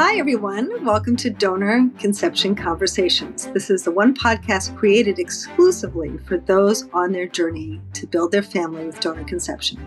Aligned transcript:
Hi, 0.00 0.16
everyone. 0.16 0.84
Welcome 0.84 1.16
to 1.16 1.28
Donor 1.28 1.90
Conception 1.98 2.54
Conversations. 2.54 3.46
This 3.48 3.68
is 3.68 3.82
the 3.82 3.90
one 3.90 4.14
podcast 4.14 4.76
created 4.76 5.18
exclusively 5.18 6.18
for 6.18 6.38
those 6.38 6.88
on 6.92 7.10
their 7.10 7.26
journey 7.26 7.80
to 7.94 8.06
build 8.06 8.30
their 8.30 8.44
family 8.44 8.86
with 8.86 9.00
donor 9.00 9.24
conception. 9.24 9.80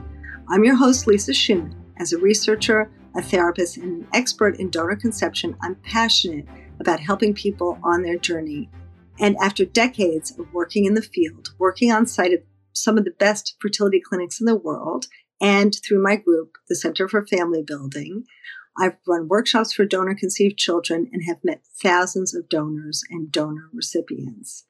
I'm 0.50 0.66
your 0.66 0.76
host, 0.76 1.08
Lisa 1.08 1.32
Schuman. 1.32 1.74
As 1.98 2.12
a 2.12 2.18
researcher, 2.18 2.92
a 3.16 3.22
therapist, 3.22 3.78
and 3.78 4.02
an 4.02 4.08
expert 4.14 4.60
in 4.60 4.70
donor 4.70 4.98
conception, 4.98 5.56
I'm 5.62 5.76
passionate 5.76 6.46
about 6.82 7.00
helping 7.00 7.34
people 7.34 7.80
on 7.82 8.02
their 8.02 8.18
journey. 8.18 8.70
And 9.18 9.38
after 9.42 9.64
decades 9.64 10.38
of 10.38 10.52
working 10.52 10.84
in 10.84 10.96
the 10.96 11.02
field, 11.02 11.54
working 11.58 11.90
on 11.90 12.06
site 12.06 12.34
at 12.34 12.44
some 12.74 12.98
of 12.98 13.06
the 13.06 13.12
best 13.12 13.56
fertility 13.62 14.02
clinics 14.02 14.42
in 14.42 14.46
the 14.46 14.58
world, 14.58 15.06
and 15.40 15.74
through 15.88 16.04
my 16.04 16.18
group, 16.18 16.58
the 16.68 16.76
Center 16.76 17.08
for 17.08 17.26
Family 17.26 17.64
Building, 17.66 18.26
I've 18.78 18.98
run 19.08 19.28
workshops 19.28 19.74
for 19.74 19.86
donor 19.86 20.16
conceived 20.16 20.58
children 20.58 21.10
and 21.12 21.24
have 21.28 21.44
met 21.44 21.66
thousands 21.82 22.34
of 22.34 22.50
donors 22.50 23.04
and 23.10 23.32
donor 23.32 23.70
recipients. 23.74 24.66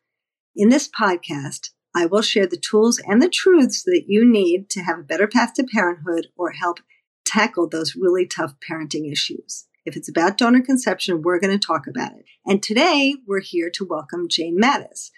In 0.55 0.69
this 0.69 0.89
podcast, 0.89 1.69
I 1.95 2.05
will 2.05 2.21
share 2.21 2.47
the 2.47 2.57
tools 2.57 3.01
and 3.05 3.21
the 3.21 3.29
truths 3.29 3.83
that 3.83 4.03
you 4.07 4.25
need 4.25 4.69
to 4.71 4.81
have 4.81 4.99
a 4.99 5.03
better 5.03 5.27
path 5.27 5.53
to 5.55 5.63
parenthood 5.63 6.27
or 6.35 6.51
help 6.51 6.79
tackle 7.25 7.67
those 7.67 7.95
really 7.95 8.25
tough 8.25 8.55
parenting 8.67 9.11
issues. 9.11 9.67
If 9.85 9.95
it's 9.95 10.09
about 10.09 10.37
donor 10.37 10.61
conception, 10.61 11.21
we're 11.21 11.39
going 11.39 11.57
to 11.57 11.65
talk 11.65 11.87
about 11.87 12.13
it. 12.13 12.25
And 12.45 12.61
today 12.61 13.15
we're 13.27 13.41
here 13.41 13.70
to 13.71 13.85
welcome 13.85 14.27
Jane 14.29 14.59
Mattes. 14.59 15.09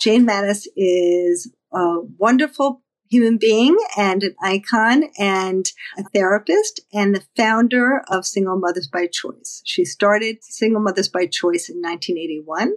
Jane 0.00 0.26
Mattes 0.26 0.66
is 0.76 1.52
a 1.72 2.00
wonderful 2.18 2.82
human 3.12 3.36
being 3.36 3.76
and 3.94 4.22
an 4.22 4.34
icon 4.42 5.04
and 5.18 5.66
a 5.98 6.02
therapist 6.14 6.80
and 6.94 7.14
the 7.14 7.22
founder 7.36 8.02
of 8.08 8.24
Single 8.24 8.58
Mothers 8.58 8.88
by 8.88 9.06
Choice. 9.06 9.60
She 9.66 9.84
started 9.84 10.42
Single 10.42 10.80
Mothers 10.80 11.10
by 11.10 11.26
Choice 11.26 11.68
in 11.68 11.76
1981 11.82 12.72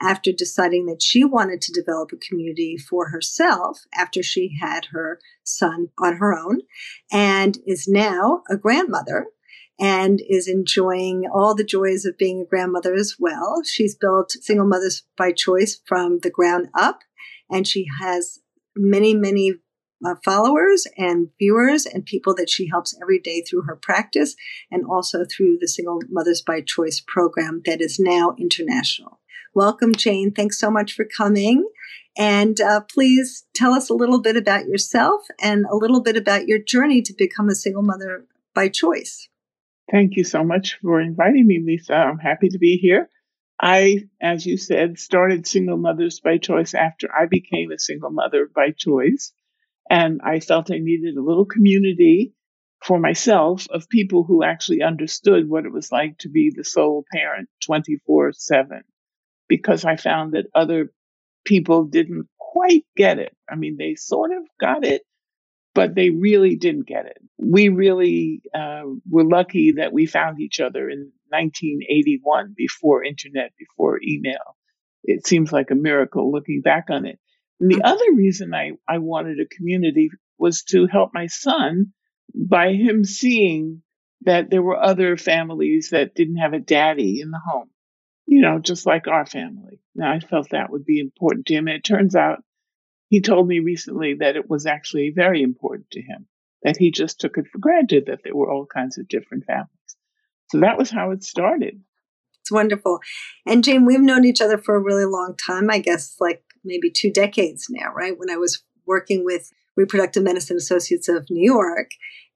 after 0.00 0.30
deciding 0.30 0.86
that 0.86 1.02
she 1.02 1.24
wanted 1.24 1.60
to 1.62 1.72
develop 1.72 2.12
a 2.12 2.16
community 2.16 2.76
for 2.76 3.08
herself 3.08 3.80
after 3.92 4.22
she 4.22 4.56
had 4.60 4.86
her 4.92 5.18
son 5.42 5.88
on 5.98 6.16
her 6.18 6.32
own 6.32 6.60
and 7.10 7.58
is 7.66 7.88
now 7.88 8.44
a 8.48 8.56
grandmother 8.56 9.26
and 9.80 10.22
is 10.28 10.46
enjoying 10.46 11.24
all 11.32 11.56
the 11.56 11.64
joys 11.64 12.04
of 12.04 12.16
being 12.16 12.40
a 12.40 12.48
grandmother 12.48 12.94
as 12.94 13.16
well. 13.18 13.62
She's 13.64 13.96
built 13.96 14.30
Single 14.30 14.66
Mothers 14.66 15.02
by 15.16 15.32
Choice 15.32 15.80
from 15.84 16.20
the 16.20 16.30
ground 16.30 16.68
up 16.72 17.00
and 17.50 17.66
she 17.66 17.86
has 18.00 18.38
many, 18.76 19.14
many 19.14 19.54
uh, 20.04 20.14
followers 20.24 20.86
and 20.96 21.28
viewers 21.38 21.86
and 21.86 22.04
people 22.04 22.34
that 22.34 22.50
she 22.50 22.68
helps 22.68 22.96
every 23.00 23.18
day 23.18 23.42
through 23.42 23.62
her 23.62 23.76
practice 23.76 24.34
and 24.70 24.84
also 24.86 25.24
through 25.24 25.58
the 25.60 25.68
Single 25.68 26.00
Mothers 26.10 26.42
by 26.42 26.60
Choice 26.60 27.02
program 27.06 27.62
that 27.64 27.80
is 27.80 27.98
now 27.98 28.34
international. 28.38 29.20
Welcome, 29.54 29.94
Jane. 29.94 30.32
Thanks 30.32 30.58
so 30.58 30.70
much 30.70 30.94
for 30.94 31.04
coming. 31.04 31.68
And 32.16 32.60
uh, 32.60 32.80
please 32.80 33.44
tell 33.54 33.72
us 33.72 33.88
a 33.88 33.94
little 33.94 34.20
bit 34.20 34.36
about 34.36 34.66
yourself 34.66 35.22
and 35.40 35.64
a 35.66 35.76
little 35.76 36.02
bit 36.02 36.16
about 36.16 36.46
your 36.46 36.58
journey 36.58 37.02
to 37.02 37.14
become 37.16 37.48
a 37.48 37.54
single 37.54 37.82
mother 37.82 38.26
by 38.54 38.68
choice. 38.68 39.28
Thank 39.90 40.16
you 40.16 40.24
so 40.24 40.44
much 40.44 40.78
for 40.82 41.00
inviting 41.00 41.46
me, 41.46 41.60
Lisa. 41.64 41.94
I'm 41.94 42.18
happy 42.18 42.48
to 42.48 42.58
be 42.58 42.76
here. 42.76 43.08
I, 43.60 44.08
as 44.20 44.44
you 44.44 44.56
said, 44.56 44.98
started 44.98 45.46
Single 45.46 45.76
Mothers 45.76 46.20
by 46.20 46.38
Choice 46.38 46.74
after 46.74 47.08
I 47.12 47.26
became 47.26 47.70
a 47.70 47.78
single 47.78 48.10
mother 48.10 48.50
by 48.52 48.72
choice. 48.76 49.32
And 49.90 50.20
I 50.22 50.40
felt 50.40 50.70
I 50.70 50.78
needed 50.78 51.16
a 51.16 51.22
little 51.22 51.44
community 51.44 52.32
for 52.84 52.98
myself 52.98 53.66
of 53.70 53.88
people 53.88 54.24
who 54.24 54.42
actually 54.42 54.82
understood 54.82 55.48
what 55.48 55.64
it 55.64 55.72
was 55.72 55.92
like 55.92 56.18
to 56.18 56.28
be 56.28 56.52
the 56.54 56.64
sole 56.64 57.04
parent 57.12 57.48
24 57.64 58.32
7 58.32 58.82
because 59.48 59.84
I 59.84 59.96
found 59.96 60.32
that 60.32 60.46
other 60.54 60.92
people 61.44 61.84
didn't 61.84 62.28
quite 62.38 62.84
get 62.96 63.18
it. 63.18 63.36
I 63.50 63.56
mean, 63.56 63.76
they 63.78 63.94
sort 63.94 64.30
of 64.32 64.44
got 64.60 64.84
it, 64.84 65.02
but 65.74 65.94
they 65.94 66.10
really 66.10 66.56
didn't 66.56 66.86
get 66.86 67.06
it. 67.06 67.18
We 67.38 67.68
really 67.68 68.42
uh, 68.54 68.82
were 69.08 69.24
lucky 69.24 69.72
that 69.72 69.92
we 69.92 70.06
found 70.06 70.40
each 70.40 70.60
other 70.60 70.88
in 70.88 71.12
1981 71.28 72.54
before 72.56 73.04
internet, 73.04 73.52
before 73.58 74.00
email. 74.02 74.56
It 75.04 75.26
seems 75.26 75.52
like 75.52 75.70
a 75.70 75.74
miracle 75.76 76.30
looking 76.30 76.60
back 76.62 76.86
on 76.90 77.06
it. 77.06 77.18
And 77.62 77.70
the 77.70 77.76
mm-hmm. 77.76 77.86
other 77.92 78.12
reason 78.16 78.52
I, 78.54 78.72
I 78.88 78.98
wanted 78.98 79.38
a 79.38 79.46
community 79.46 80.10
was 80.36 80.64
to 80.64 80.88
help 80.88 81.12
my 81.14 81.28
son 81.28 81.92
by 82.34 82.72
him 82.72 83.04
seeing 83.04 83.82
that 84.22 84.50
there 84.50 84.62
were 84.62 84.82
other 84.82 85.16
families 85.16 85.90
that 85.90 86.16
didn't 86.16 86.38
have 86.38 86.54
a 86.54 86.58
daddy 86.58 87.20
in 87.20 87.30
the 87.30 87.38
home, 87.38 87.70
you 88.26 88.42
know, 88.42 88.58
just 88.58 88.84
like 88.84 89.06
our 89.06 89.24
family. 89.24 89.80
Now, 89.94 90.12
I 90.12 90.18
felt 90.18 90.50
that 90.50 90.70
would 90.70 90.84
be 90.84 90.98
important 90.98 91.46
to 91.46 91.54
him. 91.54 91.68
And 91.68 91.76
it 91.76 91.84
turns 91.84 92.16
out 92.16 92.42
he 93.10 93.20
told 93.20 93.46
me 93.46 93.60
recently 93.60 94.14
that 94.14 94.34
it 94.34 94.50
was 94.50 94.66
actually 94.66 95.12
very 95.14 95.40
important 95.40 95.88
to 95.92 96.02
him, 96.02 96.26
that 96.64 96.76
he 96.76 96.90
just 96.90 97.20
took 97.20 97.38
it 97.38 97.46
for 97.46 97.58
granted 97.58 98.06
that 98.06 98.24
there 98.24 98.34
were 98.34 98.50
all 98.50 98.66
kinds 98.66 98.98
of 98.98 99.06
different 99.06 99.44
families. 99.44 99.68
So 100.50 100.58
that 100.60 100.78
was 100.78 100.90
how 100.90 101.12
it 101.12 101.22
started. 101.22 101.80
It's 102.40 102.50
wonderful. 102.50 102.98
And 103.46 103.62
Jane, 103.62 103.86
we've 103.86 104.00
known 104.00 104.24
each 104.24 104.40
other 104.40 104.58
for 104.58 104.74
a 104.74 104.82
really 104.82 105.04
long 105.04 105.36
time, 105.36 105.70
I 105.70 105.78
guess, 105.78 106.16
like 106.18 106.42
maybe 106.64 106.90
two 106.90 107.10
decades 107.10 107.66
now, 107.70 107.92
right? 107.94 108.18
When 108.18 108.30
I 108.30 108.36
was 108.36 108.62
working 108.86 109.24
with 109.24 109.50
Reproductive 109.76 110.22
Medicine 110.22 110.56
Associates 110.56 111.08
of 111.08 111.30
New 111.30 111.44
York, 111.44 111.90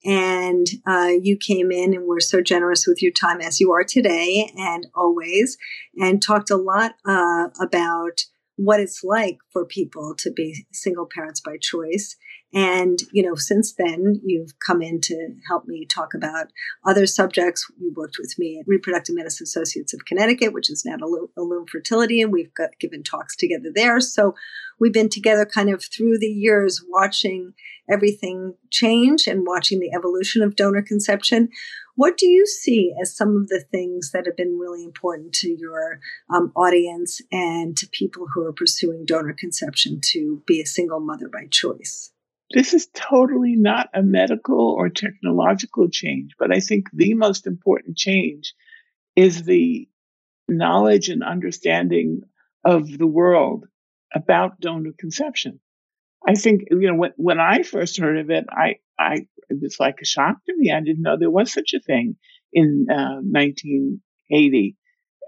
and 0.05 0.67
uh, 0.87 1.11
you 1.21 1.37
came 1.37 1.73
in 1.73 1.95
and 1.95 2.07
were 2.07 2.21
so 2.21 2.41
generous 2.41 2.87
with 2.87 3.03
your 3.03 3.13
time 3.13 3.41
as 3.41 3.61
you 3.61 3.73
are 3.73 3.85
today 3.85 4.51
and 4.57 4.87
always, 4.95 5.59
and 5.97 6.23
talked 6.23 6.51
a 6.51 6.57
lot 6.57 6.93
uh, 7.05 7.49
about 7.61 8.21
what 8.57 8.81
it's 8.81 9.05
like 9.05 9.39
for 9.53 9.65
people 9.65 10.15
to 10.19 10.31
be 10.31 10.67
single 10.73 11.07
parents 11.13 11.41
by 11.41 11.57
choice 11.61 12.17
and, 12.57 13.01
you 13.13 13.23
know, 13.23 13.35
since 13.35 13.75
then, 13.75 14.19
you've 14.25 14.59
come 14.67 14.81
in 14.81 15.03
to 15.03 15.35
help 15.47 15.69
me 15.69 15.85
talk 15.85 16.15
about 16.15 16.47
other 16.87 17.07
subjects. 17.07 17.71
You 17.79 17.93
worked 17.95 18.17
with 18.19 18.35
me 18.39 18.59
at 18.59 18.67
Reproductive 18.67 19.15
Medicine 19.15 19.45
Associates 19.45 19.93
of 19.93 20.07
Connecticut, 20.07 20.55
which 20.55 20.71
is 20.71 20.83
now 20.83 20.97
Illume 20.97 21.67
Fertility, 21.71 22.23
and 22.23 22.33
we've 22.33 22.55
got, 22.55 22.71
given 22.81 23.03
talks 23.03 23.37
together 23.37 23.69
there. 23.75 24.01
So 24.01 24.35
we've 24.81 24.93
been 24.95 25.11
together 25.11 25.45
kind 25.45 25.69
of 25.69 25.85
through 25.85 26.19
the 26.19 26.29
years 26.31 26.83
watching 26.89 27.53
everything 27.91 28.55
change 28.71 29.27
and 29.27 29.47
watching 29.47 29.79
the 29.79 29.93
evolution 29.95 30.41
of 30.43 30.57
donor 30.57 30.81
conception. 30.81 31.51
What 31.95 32.17
do 32.17 32.27
you 32.27 32.47
see 32.47 32.95
as 33.03 33.15
some 33.15 33.37
of 33.37 33.49
the 33.49 33.65
things 33.71 34.13
that 34.13 34.25
have 34.25 34.37
been 34.39 34.59
really 34.59 34.83
important 34.83 35.35
to 35.35 35.55
your 35.59 36.01
um, 36.35 36.53
audience 36.57 37.21
and 37.31 37.77
to 37.77 37.87
people 37.87 38.29
who 38.35 38.47
are 38.47 38.53
pursuing 38.55 39.05
donor 39.05 39.37
conception 39.39 40.01
to 40.13 40.43
be 40.47 40.63
a 40.63 40.67
single 40.67 41.01
mother 41.01 41.29
by 41.29 41.49
choice? 41.51 42.13
This 42.53 42.75
is 42.75 42.89
totally 42.95 43.57
not 43.57 43.89
a 43.93 44.03
medical 44.03 44.71
or 44.71 44.89
technological 44.89 45.89
change, 45.91 46.35
but 46.39 46.55
I 46.55 46.61
think 46.61 46.87
the 46.93 47.15
most 47.15 47.47
important 47.47 47.97
change 47.97 48.55
is 49.17 49.43
the 49.43 49.89
knowledge 50.49 51.09
and 51.09 51.25
understanding 51.25 52.23
of 52.65 52.97
the 52.97 53.07
world 53.07 53.67
about 54.15 54.61
donor 54.61 54.93
conception. 54.99 55.61
I 56.27 56.35
think, 56.35 56.63
you 56.71 56.89
know, 56.89 56.95
when, 56.95 57.13
when 57.17 57.41
I 57.41 57.63
first 57.63 57.99
heard 57.99 58.19
of 58.19 58.31
it, 58.31 58.47
I, 58.51 58.77
I, 58.99 59.27
it 59.49 59.59
was 59.61 59.79
like 59.79 59.99
a 60.01 60.07
shock 60.07 60.37
to 60.47 60.55
me. 60.57 60.73
I 60.73 60.81
didn't 60.81 61.03
know 61.03 61.17
there 61.17 61.31
was 61.31 61.53
such 61.53 61.73
a 61.75 61.81
thing 61.81 62.17
in 62.53 62.87
uh, 62.91 63.21
1980. 63.23 64.77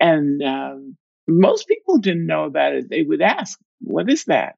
And 0.01 0.43
um, 0.43 0.97
most 1.27 1.69
people 1.69 1.99
didn't 1.99 2.27
know 2.27 2.45
about 2.45 2.75
it. 2.75 2.89
They 2.89 3.03
would 3.03 3.23
ask, 3.23 3.59
what 3.81 4.11
is 4.11 4.25
that? 4.25 4.57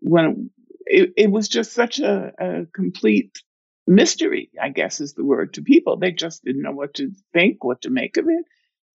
When 0.00 0.50
it, 0.92 1.12
it 1.16 1.30
was 1.30 1.48
just 1.48 1.72
such 1.72 2.00
a, 2.00 2.32
a 2.38 2.66
complete 2.74 3.42
mystery, 3.86 4.50
I 4.60 4.68
guess 4.68 5.00
is 5.00 5.14
the 5.14 5.24
word 5.24 5.54
to 5.54 5.62
people. 5.62 5.96
They 5.96 6.12
just 6.12 6.44
didn't 6.44 6.62
know 6.62 6.72
what 6.72 6.94
to 6.94 7.10
think, 7.32 7.64
what 7.64 7.82
to 7.82 7.90
make 7.90 8.18
of 8.18 8.26
it. 8.28 8.44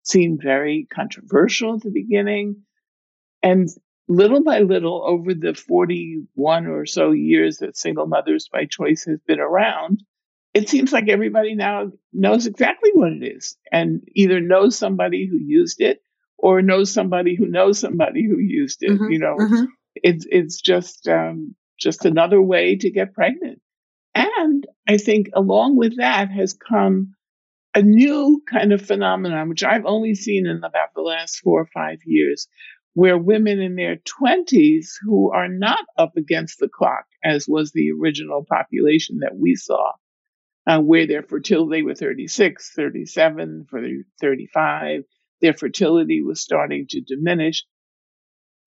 Seemed 0.03 0.39
very 0.41 0.87
controversial 0.93 1.75
at 1.75 1.81
the 1.81 1.89
beginning. 1.89 2.63
And 3.41 3.67
little 4.07 4.43
by 4.43 4.59
little, 4.59 5.03
over 5.05 5.33
the 5.33 5.55
41 5.55 6.67
or 6.67 6.85
so 6.85 7.11
years 7.11 7.57
that 7.57 7.77
Single 7.77 8.05
Mothers 8.05 8.47
by 8.51 8.65
Choice 8.65 9.05
has 9.05 9.19
been 9.27 9.39
around, 9.39 10.03
it 10.53 10.69
seems 10.69 10.93
like 10.93 11.09
everybody 11.09 11.55
now 11.55 11.91
knows 12.13 12.45
exactly 12.45 12.91
what 12.93 13.11
it 13.11 13.25
is 13.25 13.57
and 13.71 14.01
either 14.13 14.39
knows 14.39 14.77
somebody 14.77 15.27
who 15.27 15.37
used 15.37 15.81
it 15.81 16.01
or 16.37 16.61
knows 16.61 16.93
somebody 16.93 17.35
who 17.35 17.47
knows 17.47 17.79
somebody 17.79 18.23
who 18.23 18.37
used 18.37 18.83
it. 18.83 18.91
Mm-hmm, 18.91 19.11
you 19.11 19.19
know, 19.19 19.35
mm-hmm. 19.35 19.65
it's, 19.95 20.25
it's 20.29 20.61
just, 20.61 21.07
um, 21.07 21.55
just 21.79 22.05
another 22.05 22.41
way 22.41 22.75
to 22.75 22.91
get 22.91 23.13
pregnant. 23.13 23.61
And 24.15 24.65
I 24.87 24.97
think 24.97 25.29
along 25.33 25.77
with 25.77 25.97
that 25.97 26.31
has 26.31 26.53
come 26.53 27.13
a 27.75 27.81
new 27.81 28.41
kind 28.49 28.73
of 28.73 28.81
phenomenon, 28.81 29.49
which 29.49 29.63
I've 29.63 29.85
only 29.85 30.15
seen 30.15 30.47
in 30.47 30.57
about 30.57 30.95
the 30.95 31.01
last 31.01 31.37
four 31.37 31.61
or 31.61 31.67
five 31.67 31.99
years, 32.05 32.47
where 32.95 33.17
women 33.17 33.59
in 33.59 33.75
their 33.75 33.97
20s 33.97 34.87
who 35.03 35.31
are 35.31 35.47
not 35.47 35.85
up 35.97 36.17
against 36.17 36.57
the 36.57 36.67
clock, 36.67 37.05
as 37.23 37.47
was 37.47 37.71
the 37.71 37.91
original 37.91 38.43
population 38.49 39.19
that 39.19 39.37
we 39.37 39.53
saw, 39.53 39.91
uh, 40.65 40.79
where 40.79 41.05
their 41.05 41.21
fertility 41.21 41.83
were 41.83 41.93
36, 41.93 42.71
37, 42.75 43.67
for 43.69 43.81
35, 44.19 45.03
their 45.41 45.53
fertility 45.53 46.23
was 46.23 46.41
starting 46.41 46.87
to 46.89 47.01
diminish. 47.01 47.63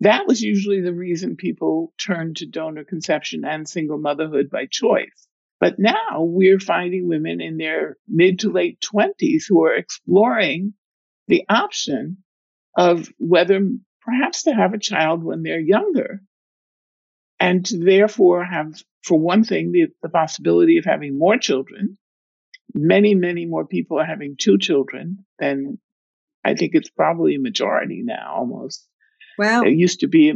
That 0.00 0.26
was 0.26 0.40
usually 0.40 0.80
the 0.80 0.94
reason 0.94 1.36
people 1.36 1.92
turned 1.98 2.38
to 2.38 2.46
donor 2.46 2.84
conception 2.84 3.44
and 3.44 3.68
single 3.68 3.98
motherhood 3.98 4.50
by 4.50 4.66
choice. 4.66 5.28
But 5.60 5.78
now 5.78 6.22
we're 6.22 6.58
finding 6.58 7.06
women 7.06 7.42
in 7.42 7.58
their 7.58 7.98
mid 8.08 8.40
to 8.40 8.50
late 8.50 8.80
20s 8.80 9.42
who 9.46 9.62
are 9.64 9.74
exploring 9.74 10.72
the 11.28 11.44
option 11.50 12.18
of 12.76 13.12
whether 13.18 13.60
perhaps 14.00 14.44
to 14.44 14.54
have 14.54 14.72
a 14.72 14.78
child 14.78 15.22
when 15.22 15.42
they're 15.42 15.60
younger 15.60 16.22
and 17.38 17.64
to 17.66 17.78
therefore 17.78 18.42
have, 18.44 18.82
for 19.02 19.18
one 19.18 19.44
thing, 19.44 19.72
the, 19.72 19.88
the 20.02 20.08
possibility 20.08 20.78
of 20.78 20.86
having 20.86 21.18
more 21.18 21.36
children. 21.36 21.98
Many, 22.72 23.14
many 23.14 23.44
more 23.44 23.66
people 23.66 23.98
are 23.98 24.04
having 24.04 24.36
two 24.38 24.56
children 24.56 25.26
than 25.38 25.78
I 26.42 26.54
think 26.54 26.74
it's 26.74 26.90
probably 26.90 27.34
a 27.34 27.40
majority 27.40 28.02
now 28.02 28.34
almost. 28.34 28.86
Wow. 29.40 29.62
It 29.62 29.72
used 29.72 30.00
to 30.00 30.06
be, 30.06 30.34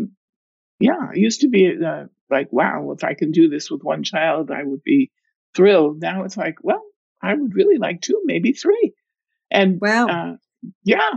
yeah, 0.80 1.10
it 1.12 1.18
used 1.18 1.42
to 1.42 1.48
be 1.48 1.70
uh, 1.86 2.04
like, 2.30 2.50
wow, 2.50 2.90
if 2.92 3.04
I 3.04 3.12
can 3.12 3.32
do 3.32 3.50
this 3.50 3.70
with 3.70 3.82
one 3.82 4.02
child, 4.02 4.50
I 4.50 4.62
would 4.62 4.82
be 4.82 5.12
thrilled. 5.54 6.00
Now 6.00 6.24
it's 6.24 6.38
like, 6.38 6.54
well, 6.62 6.82
I 7.22 7.34
would 7.34 7.54
really 7.54 7.76
like 7.76 8.00
two, 8.00 8.22
maybe 8.24 8.52
three. 8.52 8.94
And 9.50 9.78
wow. 9.78 10.06
Uh, 10.06 10.36
yeah. 10.84 11.10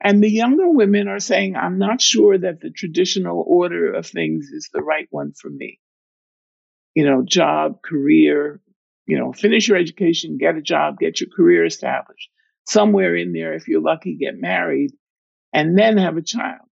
And 0.00 0.20
the 0.20 0.28
younger 0.28 0.68
women 0.68 1.06
are 1.06 1.20
saying, 1.20 1.54
I'm 1.54 1.78
not 1.78 2.00
sure 2.00 2.36
that 2.36 2.60
the 2.60 2.70
traditional 2.70 3.44
order 3.46 3.92
of 3.92 4.04
things 4.04 4.46
is 4.46 4.68
the 4.72 4.82
right 4.82 5.06
one 5.10 5.32
for 5.40 5.48
me. 5.48 5.78
You 6.96 7.06
know, 7.06 7.22
job, 7.24 7.82
career, 7.82 8.60
you 9.06 9.16
know, 9.16 9.32
finish 9.32 9.68
your 9.68 9.78
education, 9.78 10.38
get 10.38 10.56
a 10.56 10.60
job, 10.60 10.98
get 10.98 11.20
your 11.20 11.30
career 11.30 11.64
established. 11.64 12.30
Somewhere 12.66 13.14
in 13.14 13.32
there, 13.32 13.54
if 13.54 13.68
you're 13.68 13.80
lucky, 13.80 14.16
get 14.16 14.40
married 14.40 14.90
and 15.52 15.78
then 15.78 15.98
have 15.98 16.16
a 16.16 16.22
child, 16.22 16.66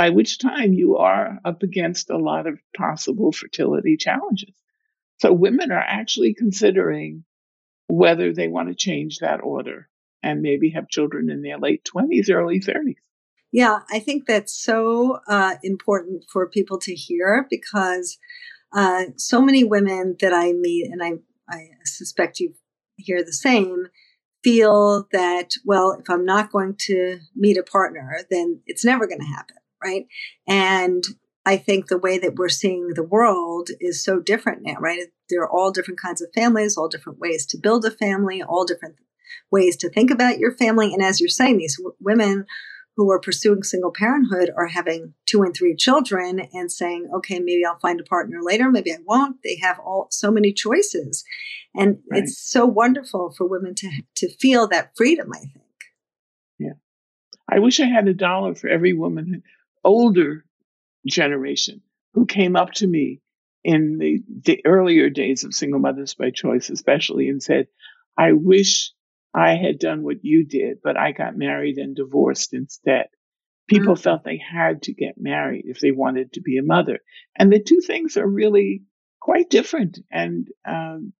by 0.00 0.08
which 0.08 0.38
time 0.38 0.72
you 0.72 0.96
are 0.96 1.38
up 1.44 1.62
against 1.62 2.08
a 2.08 2.16
lot 2.16 2.46
of 2.46 2.58
possible 2.74 3.32
fertility 3.32 3.98
challenges. 3.98 4.54
So 5.18 5.30
women 5.30 5.70
are 5.70 5.84
actually 5.86 6.32
considering 6.32 7.24
whether 7.86 8.32
they 8.32 8.48
want 8.48 8.70
to 8.70 8.74
change 8.74 9.18
that 9.18 9.42
order 9.42 9.90
and 10.22 10.40
maybe 10.40 10.70
have 10.70 10.88
children 10.88 11.28
in 11.28 11.42
their 11.42 11.58
late 11.58 11.86
20s, 11.94 12.34
early 12.34 12.60
30s. 12.60 12.96
Yeah, 13.52 13.80
I 13.90 13.98
think 13.98 14.24
that's 14.26 14.58
so 14.58 15.18
uh, 15.28 15.56
important 15.62 16.24
for 16.32 16.48
people 16.48 16.78
to 16.78 16.94
hear 16.94 17.46
because 17.50 18.16
uh, 18.72 19.02
so 19.18 19.42
many 19.42 19.64
women 19.64 20.16
that 20.20 20.32
I 20.32 20.52
meet, 20.52 20.90
and 20.90 21.02
I, 21.02 21.18
I 21.46 21.66
suspect 21.84 22.40
you 22.40 22.54
hear 22.96 23.22
the 23.22 23.34
same, 23.34 23.88
feel 24.42 25.06
that, 25.12 25.50
well, 25.66 25.92
if 26.00 26.08
I'm 26.08 26.24
not 26.24 26.52
going 26.52 26.76
to 26.86 27.18
meet 27.36 27.58
a 27.58 27.62
partner, 27.62 28.20
then 28.30 28.62
it's 28.66 28.84
never 28.84 29.06
going 29.06 29.20
to 29.20 29.26
happen, 29.26 29.56
right? 29.82 30.06
And 30.48 31.04
I 31.46 31.56
think 31.56 31.86
the 31.86 31.98
way 31.98 32.18
that 32.18 32.36
we're 32.36 32.48
seeing 32.48 32.88
the 32.94 33.02
world 33.02 33.70
is 33.80 34.04
so 34.04 34.20
different 34.20 34.62
now, 34.62 34.76
right? 34.78 35.06
There 35.30 35.42
are 35.42 35.50
all 35.50 35.72
different 35.72 36.00
kinds 36.00 36.20
of 36.20 36.28
families, 36.34 36.76
all 36.76 36.88
different 36.88 37.18
ways 37.18 37.46
to 37.46 37.58
build 37.58 37.84
a 37.84 37.90
family, 37.90 38.42
all 38.42 38.64
different 38.64 38.96
ways 39.50 39.76
to 39.78 39.90
think 39.90 40.10
about 40.10 40.38
your 40.38 40.52
family. 40.52 40.92
And 40.92 41.02
as 41.02 41.20
you're 41.20 41.28
saying, 41.28 41.58
these 41.58 41.76
w- 41.78 41.96
women 42.00 42.44
who 42.96 43.10
are 43.10 43.18
pursuing 43.20 43.62
single 43.62 43.92
parenthood 43.92 44.50
are 44.56 44.66
having 44.66 45.14
two 45.24 45.42
and 45.42 45.54
three 45.54 45.74
children 45.74 46.40
and 46.52 46.70
saying, 46.70 47.08
okay, 47.14 47.38
maybe 47.38 47.64
I'll 47.64 47.78
find 47.78 48.00
a 48.00 48.04
partner 48.04 48.40
later, 48.42 48.70
maybe 48.70 48.92
I 48.92 48.98
won't. 49.04 49.36
They 49.42 49.58
have 49.62 49.78
all 49.78 50.08
so 50.10 50.30
many 50.30 50.52
choices. 50.52 51.24
And 51.74 52.00
right. 52.10 52.22
it's 52.22 52.38
so 52.38 52.66
wonderful 52.66 53.32
for 53.36 53.46
women 53.46 53.74
to 53.76 53.90
to 54.16 54.28
feel 54.36 54.66
that 54.68 54.92
freedom, 54.96 55.30
I 55.32 55.38
think. 55.38 55.64
Yeah. 56.58 56.72
I 57.48 57.60
wish 57.60 57.80
I 57.80 57.86
had 57.86 58.08
a 58.08 58.14
dollar 58.14 58.54
for 58.54 58.68
every 58.68 58.92
woman 58.92 59.42
older 59.84 60.44
generation 61.06 61.82
who 62.14 62.26
came 62.26 62.56
up 62.56 62.72
to 62.72 62.86
me 62.86 63.20
in 63.62 63.98
the, 63.98 64.22
the 64.44 64.60
earlier 64.64 65.10
days 65.10 65.44
of 65.44 65.54
single 65.54 65.80
mothers 65.80 66.14
by 66.14 66.30
choice, 66.30 66.70
especially, 66.70 67.28
and 67.28 67.42
said, 67.42 67.66
I 68.16 68.32
wish 68.32 68.92
I 69.34 69.54
had 69.54 69.78
done 69.78 70.02
what 70.02 70.24
you 70.24 70.44
did, 70.44 70.78
but 70.82 70.96
I 70.96 71.12
got 71.12 71.36
married 71.36 71.78
and 71.78 71.94
divorced 71.94 72.52
instead. 72.52 73.06
People 73.68 73.94
mm-hmm. 73.94 74.02
felt 74.02 74.24
they 74.24 74.38
had 74.38 74.82
to 74.82 74.92
get 74.92 75.14
married 75.16 75.64
if 75.66 75.80
they 75.80 75.92
wanted 75.92 76.32
to 76.32 76.40
be 76.40 76.58
a 76.58 76.62
mother. 76.62 77.00
And 77.38 77.52
the 77.52 77.62
two 77.62 77.80
things 77.80 78.16
are 78.16 78.26
really 78.26 78.82
quite 79.20 79.50
different 79.50 79.98
and 80.10 80.48
um, 80.66 81.12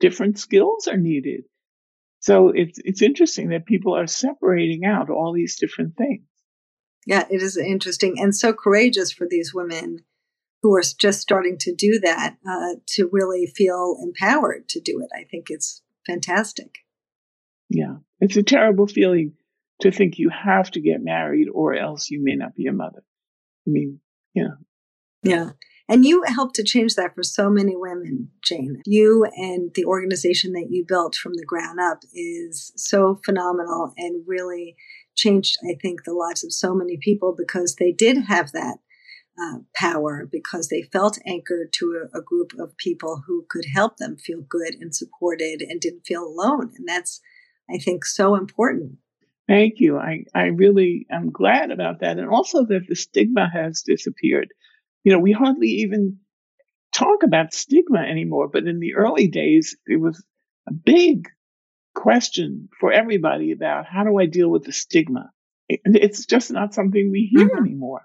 different 0.00 0.38
skills 0.38 0.86
are 0.86 0.96
needed. 0.96 1.44
So 2.20 2.48
it's, 2.48 2.78
it's 2.82 3.02
interesting 3.02 3.50
that 3.50 3.66
people 3.66 3.94
are 3.94 4.06
separating 4.06 4.84
out 4.84 5.10
all 5.10 5.32
these 5.32 5.58
different 5.58 5.96
things. 5.96 6.22
Yeah, 7.08 7.24
it 7.30 7.40
is 7.40 7.56
interesting 7.56 8.20
and 8.20 8.36
so 8.36 8.52
courageous 8.52 9.10
for 9.10 9.26
these 9.26 9.54
women 9.54 10.00
who 10.62 10.74
are 10.74 10.82
just 10.82 11.22
starting 11.22 11.56
to 11.60 11.74
do 11.74 11.98
that 12.02 12.36
uh, 12.46 12.74
to 12.88 13.08
really 13.10 13.46
feel 13.46 13.96
empowered 14.02 14.68
to 14.68 14.80
do 14.80 15.00
it. 15.00 15.08
I 15.18 15.24
think 15.24 15.46
it's 15.48 15.80
fantastic. 16.06 16.70
Yeah, 17.70 17.96
it's 18.20 18.36
a 18.36 18.42
terrible 18.42 18.86
feeling 18.86 19.32
to 19.80 19.90
think 19.90 20.18
you 20.18 20.28
have 20.28 20.70
to 20.72 20.82
get 20.82 21.00
married 21.02 21.48
or 21.50 21.74
else 21.74 22.10
you 22.10 22.22
may 22.22 22.34
not 22.34 22.54
be 22.54 22.66
a 22.66 22.72
mother. 22.72 23.02
I 23.66 23.70
mean, 23.70 24.00
yeah. 24.34 24.56
Yeah. 25.22 25.50
And 25.88 26.04
you 26.04 26.24
helped 26.26 26.56
to 26.56 26.62
change 26.62 26.94
that 26.96 27.14
for 27.14 27.22
so 27.22 27.48
many 27.48 27.74
women, 27.74 28.32
Jane. 28.44 28.82
You 28.84 29.26
and 29.34 29.70
the 29.74 29.86
organization 29.86 30.52
that 30.52 30.66
you 30.68 30.84
built 30.86 31.14
from 31.14 31.32
the 31.36 31.46
ground 31.46 31.80
up 31.80 32.00
is 32.12 32.70
so 32.76 33.18
phenomenal 33.24 33.94
and 33.96 34.22
really 34.26 34.76
changed, 35.18 35.56
I 35.68 35.74
think, 35.80 36.04
the 36.04 36.14
lives 36.14 36.44
of 36.44 36.52
so 36.52 36.74
many 36.74 36.96
people 36.96 37.34
because 37.36 37.76
they 37.76 37.92
did 37.92 38.16
have 38.28 38.52
that 38.52 38.78
uh, 39.40 39.58
power 39.74 40.28
because 40.30 40.68
they 40.68 40.82
felt 40.82 41.18
anchored 41.26 41.72
to 41.74 42.08
a, 42.12 42.18
a, 42.18 42.22
group 42.22 42.50
of 42.58 42.76
people 42.76 43.22
who 43.26 43.46
could 43.48 43.66
help 43.72 43.96
them 43.98 44.16
feel 44.16 44.40
good 44.40 44.74
and 44.80 44.92
supported 44.92 45.60
and 45.60 45.80
didn't 45.80 46.06
feel 46.06 46.24
alone. 46.24 46.72
And 46.76 46.88
that's 46.88 47.20
I 47.70 47.78
think, 47.78 48.04
so 48.04 48.34
important. 48.34 48.98
Thank 49.46 49.74
you. 49.78 49.98
I, 49.98 50.24
I 50.34 50.46
really 50.46 51.06
am 51.10 51.30
glad 51.30 51.70
about 51.70 52.00
that. 52.00 52.18
And 52.18 52.28
also 52.28 52.64
that 52.66 52.86
the 52.88 52.96
stigma 52.96 53.48
has 53.52 53.82
disappeared. 53.82 54.48
You 55.04 55.12
know, 55.12 55.18
we 55.18 55.32
hardly 55.32 55.68
even 55.68 56.18
talk 56.94 57.22
about 57.22 57.54
stigma 57.54 58.00
anymore, 58.00 58.48
but 58.48 58.66
in 58.66 58.80
the 58.80 58.94
early 58.94 59.28
days, 59.28 59.76
it 59.86 60.00
was 60.00 60.22
a 60.68 60.72
big 60.72 61.28
question 61.98 62.68
for 62.78 62.92
everybody 62.92 63.50
about 63.50 63.86
how 63.86 64.04
do 64.04 64.18
I 64.18 64.26
deal 64.26 64.48
with 64.48 64.64
the 64.64 64.72
stigma? 64.72 65.30
It, 65.68 65.80
it's 65.84 66.26
just 66.26 66.50
not 66.50 66.72
something 66.72 67.10
we 67.10 67.28
hear 67.32 67.48
mm-hmm. 67.48 67.64
anymore. 67.64 68.02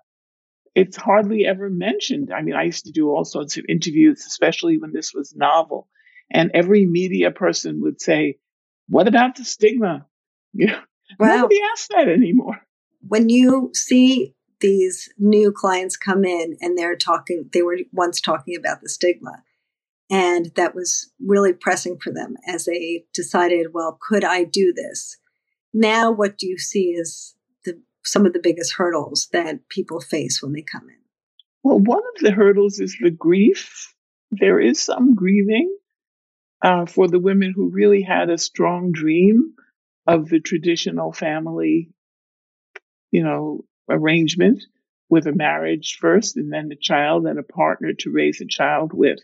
It's 0.74 0.98
hardly 0.98 1.46
ever 1.46 1.70
mentioned. 1.70 2.34
I 2.34 2.42
mean, 2.42 2.56
I 2.56 2.64
used 2.64 2.86
to 2.86 2.92
do 2.92 3.10
all 3.10 3.24
sorts 3.24 3.58
of 3.58 3.66
interviews, 3.70 4.26
especially 4.26 4.80
when 4.80 4.92
this 4.92 5.14
was 5.14 5.36
novel. 5.36 5.88
And 6.32 6.50
every 6.56 6.88
media 6.88 7.30
person 7.30 7.82
would 7.82 8.02
say, 8.02 8.38
what 8.90 9.08
about 9.08 9.36
the 9.36 9.46
stigma? 9.46 10.08
You 10.56 10.68
know, 10.68 10.80
wow. 11.18 11.36
nobody 11.38 11.60
asks 11.72 11.88
that 11.96 12.08
anymore. 12.08 12.62
When 13.08 13.28
you 13.28 13.72
see 13.74 14.36
these 14.60 15.10
new 15.18 15.52
clients 15.52 15.98
come 15.98 16.24
in 16.24 16.58
and 16.62 16.78
they're 16.78 16.96
talking, 16.96 17.50
they 17.52 17.64
were 17.64 17.80
once 17.92 18.22
talking 18.22 18.56
about 18.56 18.82
the 18.82 18.88
stigma. 18.88 19.42
And 20.10 20.52
that 20.56 20.76
was 20.76 21.12
really 21.26 21.54
pressing 21.54 21.98
for 21.98 22.12
them 22.12 22.36
as 22.48 22.66
they 22.66 23.06
decided, 23.14 23.68
well, 23.74 23.98
could 24.02 24.24
I 24.24 24.44
do 24.44 24.74
this? 24.76 25.18
Now, 25.74 26.12
what 26.12 26.38
do 26.38 26.48
you 26.48 26.58
see 26.58 26.90
is 26.90 27.36
the, 27.66 27.82
some 28.04 28.26
of 28.26 28.34
the 28.34 28.42
biggest 28.42 28.76
hurdles 28.76 29.30
that 29.32 29.68
people 29.70 30.02
face 30.02 30.42
when 30.42 30.54
they 30.54 30.62
come 30.62 30.90
in? 30.90 30.98
Well, 31.64 31.80
one 31.80 32.04
of 32.16 32.22
the 32.22 32.32
hurdles 32.32 32.80
is 32.80 32.98
the 33.02 33.10
grief. 33.10 33.94
There 34.32 34.60
is 34.60 34.82
some 34.82 35.16
grieving 35.16 35.76
uh, 36.62 36.86
for 36.86 37.08
the 37.08 37.20
women 37.20 37.54
who 37.56 37.70
really 37.70 38.02
had 38.02 38.30
a 38.30 38.38
strong 38.38 38.92
dream 38.92 39.54
of 40.06 40.28
the 40.30 40.40
traditional 40.40 41.14
family, 41.14 41.90
you 43.12 43.24
know, 43.24 43.66
arrangement 43.90 44.64
with 45.10 45.28
a 45.28 45.32
marriage 45.32 45.98
first 46.00 46.38
and 46.38 46.52
then 46.52 46.72
a 46.72 46.76
child 46.76 47.26
and 47.26 47.40
a 47.40 47.44
partner 47.44 47.94
to 47.94 48.12
raise 48.12 48.42
a 48.42 48.46
child 48.46 48.92
with. 48.94 49.20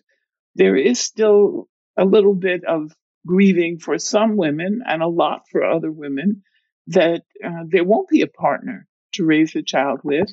There 0.56 0.76
is 0.76 1.00
still 1.00 1.68
a 1.98 2.06
little 2.06 2.36
bit 2.36 2.64
of 2.66 2.92
grieving 3.26 3.80
for 3.80 3.98
some 3.98 4.38
women 4.38 4.82
and 4.86 5.02
a 5.02 5.08
lot 5.08 5.42
for 5.52 5.64
other 5.64 5.92
women 5.92 6.44
that 6.88 7.24
uh, 7.44 7.64
there 7.68 7.84
won't 7.84 8.10
be 8.10 8.22
a 8.22 8.28
partner 8.28 8.88
to 9.14 9.26
raise 9.26 9.56
a 9.56 9.62
child 9.62 10.00
with 10.04 10.30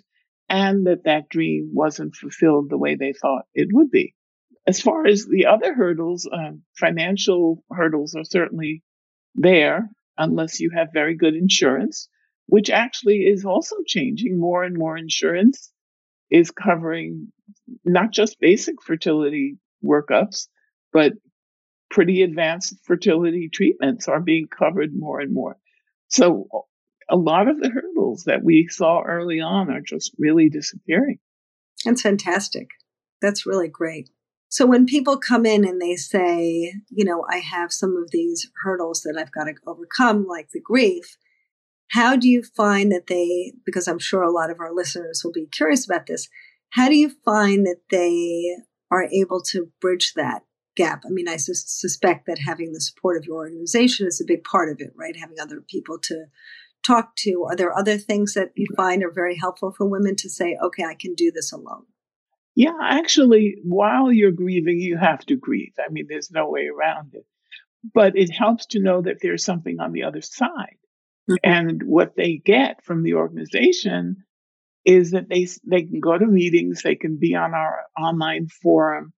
and 0.49 0.87
that 0.87 1.05
that 1.05 1.29
dream 1.29 1.71
wasn't 1.73 2.15
fulfilled 2.15 2.71
the 2.71 2.79
way 2.79 2.95
they 2.95 3.13
thought 3.13 3.45
it 3.55 3.69
would 3.73 3.91
be. 3.91 4.15
As 4.67 4.81
far 4.81 5.07
as 5.07 5.27
the 5.27 5.47
other 5.47 5.75
hurdles, 5.75 6.29
um, 6.33 6.63
financial 6.77 7.63
hurdles 7.71 8.15
are 8.15 8.25
certainly 8.25 8.83
there 9.35 9.91
unless 10.19 10.61
you 10.61 10.71
have 10.75 10.89
very 10.93 11.15
good 11.15 11.35
insurance, 11.35 12.09
which 12.47 12.71
actually 12.71 13.19
is 13.19 13.45
also 13.45 13.77
changing. 13.87 14.39
More 14.39 14.65
and 14.65 14.77
more 14.77 14.97
insurance 14.97 15.73
is 16.31 16.51
covering 16.51 17.33
not 17.85 18.13
just 18.13 18.41
basic 18.41 18.83
fertility 18.83 19.59
workups, 19.85 20.49
but 20.93 21.13
pretty 21.91 22.23
advanced 22.23 22.75
fertility 22.85 23.49
treatments 23.53 24.09
are 24.09 24.21
being 24.21 24.47
covered 24.49 24.91
more 24.95 25.21
and 25.21 25.33
more. 25.33 25.57
So 26.09 26.49
a 27.09 27.17
lot 27.17 27.49
of 27.49 27.61
the 27.61 27.71
hurdles 27.71 28.25
that 28.25 28.43
we 28.43 28.69
saw 28.69 29.03
early 29.03 29.41
on 29.41 29.71
are 29.71 29.81
just 29.81 30.13
really 30.19 30.49
disappearing. 30.49 31.19
That's 31.85 32.03
fantastic. 32.03 32.69
That's 33.23 33.47
really 33.47 33.69
great. 33.69 34.11
So 34.49 34.67
when 34.67 34.87
people 34.87 35.17
come 35.19 35.45
in 35.45 35.65
and 35.67 35.81
they 35.81 35.97
say, 35.97 36.75
you 36.91 37.05
know, 37.05 37.25
I 37.31 37.39
have 37.39 37.73
some 37.73 37.97
of 37.97 38.11
these 38.11 38.51
hurdles 38.63 39.03
that 39.03 39.17
I've 39.19 39.33
got 39.33 39.45
to 39.45 39.55
overcome, 39.67 40.27
like 40.27 40.51
the 40.51 40.61
grief, 40.61 41.17
how 41.89 42.17
do 42.17 42.29
you 42.29 42.43
find 42.43 42.91
that 42.93 43.07
they, 43.07 43.53
because 43.65 43.89
I'm 43.89 43.99
sure 43.99 44.23
a 44.23 44.33
lot 44.33 44.51
of 44.51 44.61
our 44.61 44.73
listeners 44.73 45.23
will 45.25 45.33
be 45.33 45.47
curious 45.47 45.85
about 45.85 46.07
this, 46.07 46.29
how 46.71 46.89
do 46.89 46.97
you 46.97 47.11
find 47.25 47.67
that 47.67 47.83
they 47.91 48.57
are 48.91 49.05
able 49.05 49.43
to 49.53 49.71
bridge 49.81 50.13
that 50.15 50.45
gap? 50.77 51.03
I 51.07 51.11
mean, 51.11 51.29
I 51.29 51.37
su- 51.37 51.55
suspect 51.55 52.27
that 52.27 52.39
having 52.39 52.73
the 52.73 52.81
support 52.81 53.17
of 53.17 53.25
your 53.25 53.37
organization 53.37 54.07
is 54.07 54.21
a 54.21 54.27
big 54.27 54.45
part 54.45 54.71
of 54.71 54.81
it, 54.81 54.93
right? 54.97 55.17
Having 55.17 55.41
other 55.41 55.61
people 55.61 55.99
to 56.05 56.27
talk 56.87 57.17
to. 57.17 57.47
Are 57.49 57.57
there 57.57 57.77
other 57.77 57.99
things 57.99 58.35
that 58.35 58.53
you 58.55 58.67
find 58.77 59.03
are 59.03 59.11
very 59.11 59.37
helpful 59.37 59.73
for 59.73 59.87
women 59.87 60.17
to 60.17 60.29
say, 60.29 60.57
okay, 60.63 60.85
I 60.85 60.95
can 60.95 61.15
do 61.15 61.33
this 61.33 61.53
alone? 61.53 61.87
Yeah, 62.55 62.79
actually, 62.81 63.57
while 63.63 64.11
you're 64.11 64.31
grieving, 64.31 64.81
you 64.81 64.97
have 64.97 65.25
to 65.27 65.37
grieve. 65.37 65.75
I 65.79 65.91
mean, 65.93 66.07
there's 66.09 66.31
no 66.31 66.49
way 66.49 66.69
around 66.69 67.15
it. 67.15 67.27
But 67.93 68.17
it 68.17 68.31
helps 68.31 68.67
to 68.67 68.81
know 68.81 69.03
that 69.03 69.19
there's 69.21 69.45
something 69.45 69.79
on 69.79 69.93
the 69.93 70.05
other 70.05 70.23
side. 70.23 70.79
Mm-hmm. 71.29 71.35
And 71.43 71.83
what 71.83 72.17
they 72.17 72.37
get 72.37 72.85
from 72.85 73.03
the 73.03 73.15
organization 73.15 74.25
is 74.87 75.11
that 75.11 75.29
they 75.29 75.47
they 75.69 75.83
can 75.83 76.01
go 76.01 76.17
to 76.17 76.27
meetings, 76.27 76.83
they 76.83 76.95
can 76.95 77.19
be 77.19 77.35
on 77.35 77.53
our 77.53 77.85
online 77.99 78.49
forum, 78.63 79.13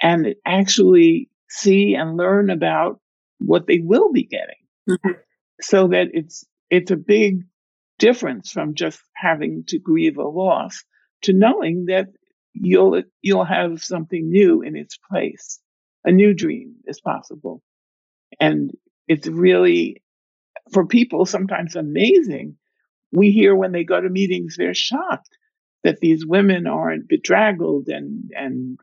and 0.00 0.34
actually 0.44 1.28
see 1.48 1.94
and 1.94 2.16
learn 2.16 2.50
about 2.50 3.00
what 3.38 3.66
they 3.66 3.80
will 3.80 4.12
be 4.12 4.24
getting, 4.24 4.62
mm-hmm. 4.88 5.18
so 5.60 5.88
that 5.88 6.08
it's 6.12 6.44
it's 6.70 6.90
a 6.90 6.96
big 6.96 7.42
difference 7.98 8.50
from 8.50 8.74
just 8.74 9.00
having 9.14 9.64
to 9.68 9.78
grieve 9.78 10.18
a 10.18 10.22
loss 10.22 10.84
to 11.22 11.32
knowing 11.32 11.86
that 11.86 12.06
you'll 12.52 13.02
you'll 13.22 13.44
have 13.44 13.82
something 13.82 14.28
new 14.28 14.62
in 14.62 14.76
its 14.76 14.98
place. 15.10 15.60
A 16.04 16.12
new 16.12 16.34
dream 16.34 16.74
is 16.86 17.00
possible. 17.00 17.62
And 18.40 18.70
it's 19.08 19.26
really 19.26 20.02
for 20.72 20.86
people 20.86 21.26
sometimes 21.26 21.76
amazing. 21.76 22.56
We 23.16 23.30
hear 23.30 23.56
when 23.56 23.72
they 23.72 23.84
go 23.84 24.00
to 24.00 24.10
meetings, 24.10 24.56
they're 24.56 24.74
shocked 24.74 25.30
that 25.84 26.00
these 26.00 26.26
women 26.26 26.66
aren't 26.66 27.08
bedraggled 27.08 27.88
and 27.88 28.30
and 28.34 28.78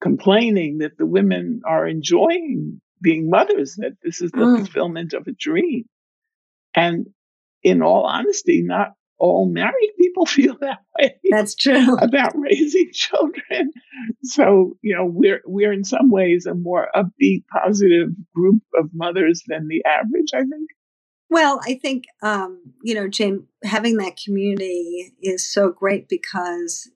complaining 0.00 0.78
that 0.78 0.98
the 0.98 1.06
women 1.06 1.60
are 1.64 1.86
enjoying 1.86 2.80
being 3.00 3.30
mothers, 3.30 3.76
that 3.78 3.92
this 4.02 4.20
is 4.20 4.30
the 4.32 4.38
mm. 4.38 4.56
fulfillment 4.58 5.12
of 5.12 5.26
a 5.26 5.32
dream. 5.32 5.84
And 6.74 7.06
in 7.62 7.82
all 7.82 8.04
honesty, 8.04 8.62
not 8.62 8.92
all 9.18 9.48
married 9.48 9.92
people 9.98 10.26
feel 10.26 10.56
that 10.60 10.78
way. 10.98 11.16
That's 11.30 11.54
true 11.54 11.96
about 11.98 12.32
raising 12.34 12.90
children. 12.92 13.70
So 14.22 14.76
you 14.82 14.96
know 14.96 15.06
we're 15.06 15.42
we're 15.46 15.72
in 15.72 15.84
some 15.84 16.10
ways 16.10 16.46
a 16.46 16.54
more 16.54 16.88
upbeat, 16.94 17.44
positive 17.52 18.08
group 18.34 18.62
of 18.74 18.90
mothers 18.92 19.42
than 19.46 19.68
the 19.68 19.84
average. 19.84 20.30
I 20.34 20.40
think. 20.40 20.70
Well, 21.28 21.60
I 21.64 21.74
think 21.74 22.04
um, 22.22 22.72
you 22.82 22.94
know, 22.94 23.08
Jane, 23.08 23.46
having 23.64 23.96
that 23.96 24.18
community 24.22 25.14
is 25.20 25.50
so 25.50 25.70
great 25.70 26.08
because 26.08 26.90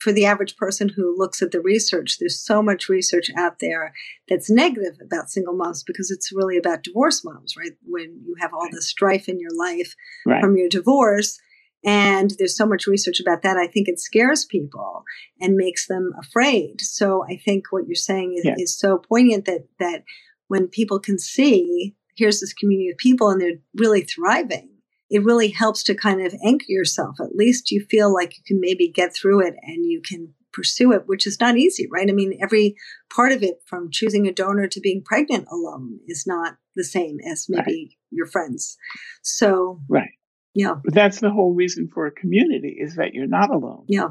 for 0.00 0.12
the 0.12 0.24
average 0.24 0.56
person 0.56 0.88
who 0.88 1.14
looks 1.16 1.42
at 1.42 1.50
the 1.50 1.60
research, 1.60 2.16
there's 2.18 2.42
so 2.42 2.62
much 2.62 2.88
research 2.88 3.30
out 3.36 3.58
there 3.60 3.92
that's 4.28 4.50
negative 4.50 4.98
about 5.04 5.30
single 5.30 5.54
moms 5.54 5.82
because 5.82 6.10
it's 6.10 6.32
really 6.32 6.56
about 6.56 6.82
divorce 6.82 7.22
moms, 7.22 7.54
right? 7.56 7.72
When 7.84 8.22
you 8.24 8.34
have 8.40 8.52
all 8.54 8.66
this 8.72 8.88
strife 8.88 9.28
in 9.28 9.38
your 9.38 9.54
life 9.54 9.94
right. 10.26 10.40
from 10.40 10.56
your 10.56 10.70
divorce, 10.70 11.38
and 11.84 12.32
there's 12.38 12.56
so 12.56 12.66
much 12.66 12.86
research 12.86 13.20
about 13.20 13.42
that. 13.42 13.56
I 13.56 13.66
think 13.66 13.88
it 13.88 14.00
scares 14.00 14.44
people 14.44 15.04
and 15.40 15.54
makes 15.54 15.86
them 15.86 16.12
afraid. 16.18 16.80
So 16.80 17.24
I 17.24 17.36
think 17.36 17.66
what 17.70 17.86
you're 17.86 17.94
saying 17.94 18.34
is, 18.36 18.52
is 18.58 18.78
so 18.78 18.98
poignant 18.98 19.46
that 19.46 19.66
that 19.78 20.04
when 20.48 20.68
people 20.68 20.98
can 20.98 21.18
see 21.18 21.94
here's 22.20 22.40
this 22.40 22.52
community 22.52 22.90
of 22.90 22.98
people 22.98 23.30
and 23.30 23.40
they're 23.40 23.58
really 23.74 24.02
thriving, 24.02 24.68
it 25.08 25.24
really 25.24 25.48
helps 25.48 25.82
to 25.84 25.94
kind 25.94 26.24
of 26.24 26.34
anchor 26.44 26.66
yourself. 26.68 27.16
At 27.18 27.34
least 27.34 27.72
you 27.72 27.84
feel 27.90 28.12
like 28.14 28.36
you 28.36 28.42
can 28.46 28.60
maybe 28.60 28.88
get 28.88 29.12
through 29.14 29.44
it 29.46 29.54
and 29.62 29.84
you 29.84 30.00
can 30.00 30.34
pursue 30.52 30.92
it, 30.92 31.04
which 31.06 31.26
is 31.26 31.40
not 31.40 31.56
easy, 31.56 31.88
right? 31.90 32.08
I 32.08 32.12
mean, 32.12 32.38
every 32.42 32.76
part 33.14 33.32
of 33.32 33.42
it 33.42 33.62
from 33.66 33.90
choosing 33.90 34.26
a 34.26 34.32
donor 34.32 34.68
to 34.68 34.80
being 34.80 35.02
pregnant 35.04 35.46
alone 35.50 35.98
is 36.06 36.26
not 36.26 36.56
the 36.76 36.84
same 36.84 37.18
as 37.28 37.46
maybe 37.48 37.62
right. 37.64 37.96
your 38.10 38.26
friends. 38.26 38.76
So, 39.22 39.80
right. 39.88 40.10
Yeah. 40.54 40.74
But 40.84 40.94
that's 40.94 41.20
the 41.20 41.30
whole 41.30 41.54
reason 41.54 41.88
for 41.92 42.06
a 42.06 42.12
community 42.12 42.76
is 42.80 42.96
that 42.96 43.14
you're 43.14 43.26
not 43.26 43.50
alone. 43.50 43.84
Yeah. 43.88 44.10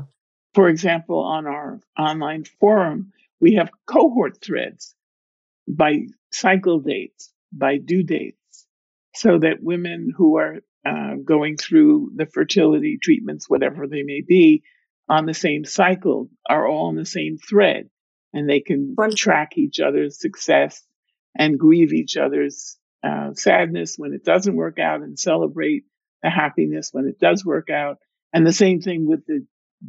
For 0.53 0.69
example, 0.69 1.19
on 1.19 1.45
our 1.45 1.79
online 1.97 2.45
forum, 2.59 3.11
we 3.39 3.53
have 3.55 3.69
cohort 3.85 4.41
threads 4.41 4.95
by 5.67 6.07
cycle 6.31 6.79
dates, 6.79 7.31
by 7.51 7.77
due 7.77 8.03
dates, 8.03 8.67
so 9.15 9.39
that 9.39 9.61
women 9.61 10.11
who 10.15 10.37
are 10.37 10.57
uh, 10.85 11.15
going 11.23 11.57
through 11.57 12.11
the 12.15 12.25
fertility 12.25 12.97
treatments, 13.01 13.49
whatever 13.49 13.87
they 13.87 14.03
may 14.03 14.21
be, 14.25 14.63
on 15.09 15.25
the 15.25 15.33
same 15.33 15.65
cycle 15.65 16.29
are 16.47 16.67
all 16.67 16.87
on 16.87 16.95
the 16.95 17.05
same 17.05 17.37
thread 17.37 17.89
and 18.33 18.49
they 18.49 18.59
can 18.59 18.95
track 19.15 19.57
each 19.57 19.79
other's 19.79 20.19
success 20.19 20.83
and 21.37 21.59
grieve 21.59 21.93
each 21.93 22.17
other's 22.17 22.77
uh, 23.03 23.33
sadness 23.33 23.95
when 23.97 24.13
it 24.13 24.23
doesn't 24.23 24.55
work 24.55 24.77
out 24.79 25.01
and 25.01 25.17
celebrate 25.17 25.83
the 26.21 26.29
happiness 26.29 26.89
when 26.91 27.07
it 27.07 27.19
does 27.19 27.45
work 27.45 27.69
out. 27.69 27.97
And 28.33 28.45
the 28.45 28.53
same 28.53 28.81
thing 28.81 29.07
with 29.07 29.25
the, 29.25 29.45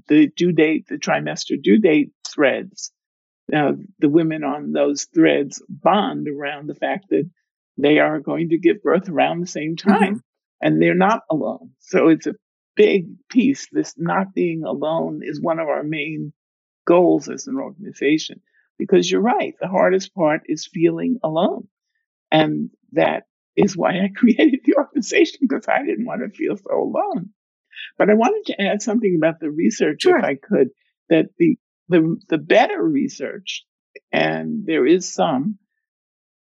the 0.09 0.29
due 0.29 0.53
date, 0.53 0.87
the 0.89 0.97
trimester 0.97 1.61
due 1.61 1.79
date 1.79 2.13
threads. 2.27 2.93
Now, 3.49 3.77
the 3.99 4.09
women 4.09 4.45
on 4.45 4.73
those 4.73 5.05
threads 5.13 5.63
bond 5.69 6.29
around 6.29 6.69
the 6.69 6.75
fact 6.75 7.11
that 7.11 7.29
they 7.83 7.99
are 7.99 8.21
going 8.21 8.51
to 8.51 8.59
give 8.59 8.83
birth 8.83 9.09
around 9.09 9.41
the 9.41 9.47
same 9.47 9.77
mm-hmm. 9.77 9.91
time 9.91 10.15
mm-hmm. 10.15 10.67
and 10.67 10.81
they're 10.81 10.95
not 10.95 11.23
alone. 11.31 11.71
So 11.81 12.09
it's 12.09 12.27
a 12.27 12.35
big 12.77 13.07
piece. 13.29 13.69
This 13.71 13.95
not 13.97 14.35
being 14.35 14.65
alone 14.65 15.21
is 15.23 15.41
one 15.41 15.59
of 15.59 15.69
our 15.69 15.83
main 15.83 16.33
goals 16.87 17.29
as 17.29 17.47
an 17.47 17.57
organization 17.57 18.41
because 18.79 19.11
you're 19.11 19.21
right. 19.21 19.55
The 19.61 19.69
hardest 19.69 20.15
part 20.15 20.43
is 20.47 20.67
feeling 20.67 21.19
alone. 21.23 21.69
And 22.33 22.71
that 22.93 23.25
is 23.57 23.77
why 23.77 23.91
I 23.91 24.09
created 24.17 24.61
the 24.65 24.77
organization 24.77 25.41
because 25.43 25.67
I 25.69 25.85
didn't 25.85 26.07
want 26.07 26.23
to 26.23 26.37
feel 26.37 26.57
so 26.57 26.83
alone. 26.83 27.31
But 27.99 28.11
I 28.11 28.15
wanted 28.15 28.47
to 28.47 28.63
add 28.63 28.83
something 28.83 29.15
about 29.17 29.41
the 29.41 29.51
research, 29.51 30.03
sure. 30.03 30.19
if 30.19 30.25
I 30.25 30.35
could, 30.35 30.69
that 31.09 31.27
the, 31.39 31.57
the, 31.89 32.17
the 32.29 32.39
better 32.39 32.83
research, 32.83 33.65
and 34.13 34.65
there 34.65 34.87
is 34.87 35.13
some, 35.13 35.59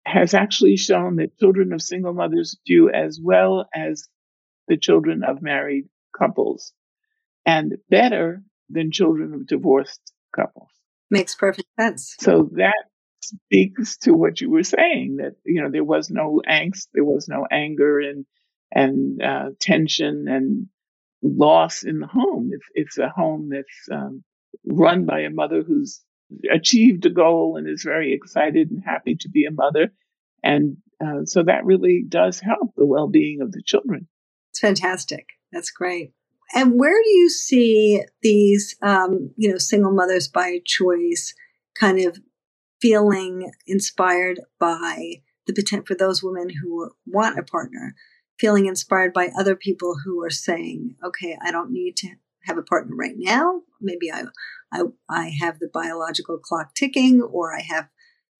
has 0.05 0.33
actually 0.33 0.77
shown 0.77 1.17
that 1.17 1.37
children 1.39 1.73
of 1.73 1.81
single 1.81 2.13
mothers 2.13 2.57
do 2.65 2.89
as 2.89 3.19
well 3.21 3.67
as 3.73 4.07
the 4.67 4.77
children 4.77 5.23
of 5.23 5.41
married 5.41 5.85
couples 6.17 6.73
and 7.45 7.77
better 7.89 8.43
than 8.69 8.91
children 8.91 9.33
of 9.33 9.47
divorced 9.47 10.01
couples. 10.35 10.69
Makes 11.11 11.35
perfect 11.35 11.67
sense. 11.79 12.15
So 12.19 12.49
that 12.53 12.85
speaks 13.21 13.97
to 13.97 14.13
what 14.13 14.41
you 14.41 14.49
were 14.49 14.63
saying 14.63 15.17
that 15.17 15.33
you 15.45 15.61
know 15.61 15.69
there 15.71 15.83
was 15.83 16.09
no 16.09 16.41
angst, 16.47 16.87
there 16.93 17.03
was 17.03 17.27
no 17.27 17.45
anger 17.49 17.99
and 17.99 18.25
and 18.71 19.21
uh, 19.21 19.49
tension 19.59 20.27
and 20.27 20.67
loss 21.21 21.83
in 21.83 21.99
the 21.99 22.07
home. 22.07 22.51
It's 22.53 22.65
it's 22.73 22.97
a 22.97 23.09
home 23.09 23.49
that's 23.49 23.89
um, 23.91 24.23
run 24.65 25.05
by 25.05 25.21
a 25.21 25.29
mother 25.29 25.63
who's 25.63 26.01
achieved 26.51 27.05
a 27.05 27.09
goal 27.09 27.57
and 27.57 27.67
is 27.67 27.83
very 27.83 28.13
excited 28.13 28.71
and 28.71 28.83
happy 28.85 29.15
to 29.21 29.29
be 29.29 29.45
a 29.45 29.51
mother, 29.51 29.91
and 30.43 30.77
uh, 31.03 31.25
so 31.25 31.43
that 31.43 31.65
really 31.65 32.05
does 32.07 32.39
help 32.39 32.73
the 32.75 32.85
well-being 32.85 33.41
of 33.41 33.51
the 33.51 33.61
children. 33.65 34.07
It's 34.51 34.59
fantastic. 34.59 35.27
That's 35.51 35.71
great. 35.71 36.13
And 36.53 36.79
where 36.79 37.01
do 37.03 37.09
you 37.09 37.29
see 37.29 38.03
these, 38.21 38.75
um, 38.81 39.31
you 39.35 39.51
know, 39.51 39.57
single 39.57 39.91
mothers 39.91 40.27
by 40.27 40.59
choice 40.65 41.33
kind 41.73 41.99
of 41.99 42.19
feeling 42.81 43.51
inspired 43.67 44.39
by 44.59 45.21
the 45.47 45.53
potential 45.53 45.85
for 45.85 45.95
those 45.95 46.23
women 46.23 46.49
who 46.49 46.91
want 47.05 47.39
a 47.39 47.43
partner, 47.43 47.95
feeling 48.39 48.67
inspired 48.67 49.11
by 49.11 49.31
other 49.37 49.55
people 49.55 49.95
who 50.05 50.23
are 50.23 50.29
saying, 50.29 50.95
okay, 51.03 51.37
I 51.43 51.51
don't 51.51 51.71
need 51.71 51.97
to 51.97 52.09
have 52.45 52.57
a 52.57 52.63
partner 52.63 52.95
right 52.95 53.15
now. 53.15 53.61
Maybe 53.81 54.11
I, 54.11 54.23
I, 54.71 54.81
I 55.09 55.33
have 55.39 55.59
the 55.59 55.69
biological 55.73 56.37
clock 56.37 56.73
ticking, 56.75 57.21
or 57.21 57.55
I 57.55 57.61
have 57.61 57.87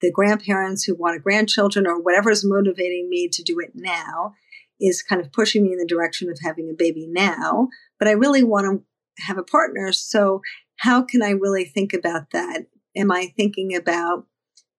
the 0.01 0.11
grandparents 0.11 0.83
who 0.83 0.95
want 0.95 1.15
a 1.15 1.19
grandchildren, 1.19 1.87
or 1.87 2.01
whatever 2.01 2.29
is 2.29 2.45
motivating 2.45 3.09
me 3.09 3.27
to 3.29 3.43
do 3.43 3.59
it 3.59 3.71
now 3.75 4.33
is 4.79 5.01
kind 5.01 5.21
of 5.21 5.31
pushing 5.31 5.63
me 5.63 5.71
in 5.71 5.77
the 5.77 5.85
direction 5.85 6.29
of 6.29 6.37
having 6.43 6.69
a 6.69 6.75
baby 6.77 7.07
now. 7.09 7.69
But 7.97 8.07
I 8.07 8.11
really 8.11 8.43
want 8.43 8.65
to 8.65 9.23
have 9.25 9.37
a 9.37 9.43
partner. 9.43 9.91
So, 9.91 10.41
how 10.77 11.01
can 11.01 11.21
I 11.21 11.29
really 11.29 11.63
think 11.63 11.93
about 11.93 12.31
that 12.31 12.65
am 12.95 13.11
I 13.11 13.33
thinking 13.35 13.75
about, 13.75 14.25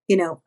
you 0.08 0.16
know, 0.16 0.42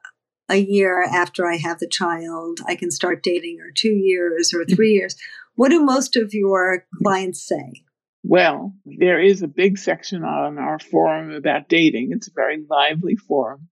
a 0.50 0.57
year 0.57 1.03
after 1.03 1.48
I 1.48 1.57
have 1.57 1.79
the 1.79 1.88
child, 1.88 2.59
I 2.67 2.75
can 2.75 2.91
start 2.91 3.24
dating, 3.24 3.59
or 3.62 3.71
two 3.71 3.91
years, 3.91 4.51
or 4.53 4.62
mm-hmm. 4.62 4.75
three 4.75 4.93
years. 4.93 5.15
What 5.55 5.69
do 5.69 5.83
most 5.83 6.15
of 6.15 6.33
your 6.33 6.86
clients 7.03 7.48
say? 7.48 7.83
Well, 8.23 8.73
there 8.85 9.21
is 9.21 9.41
a 9.41 9.47
big 9.47 9.77
section 9.77 10.23
on 10.23 10.57
our 10.57 10.79
forum 10.79 11.31
about 11.31 11.69
dating. 11.69 12.11
It's 12.11 12.27
a 12.27 12.33
very 12.35 12.63
lively 12.69 13.15
forum. 13.15 13.69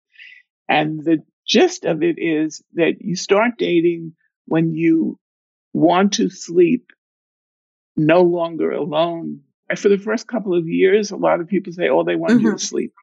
And 0.70 1.04
the 1.04 1.24
gist 1.46 1.86
of 1.86 2.02
it 2.02 2.16
is 2.18 2.64
that 2.74 3.02
you 3.02 3.16
start 3.16 3.58
dating 3.58 4.14
when 4.46 4.74
you 4.74 5.20
want 5.74 6.14
to 6.14 6.30
sleep 6.30 6.92
no 7.96 8.22
longer 8.22 8.72
alone. 8.72 9.42
And 9.70 9.78
for 9.78 9.90
the 9.90 9.98
first 9.98 10.28
couple 10.28 10.58
of 10.58 10.68
years, 10.68 11.12
a 11.12 11.18
lot 11.18 11.42
of 11.42 11.48
people 11.48 11.74
say, 11.74 11.90
oh, 11.90 12.04
they 12.04 12.16
want 12.16 12.34
mm-hmm. 12.34 12.46
you 12.46 12.52
to 12.54 12.60
sleep. 12.60 12.94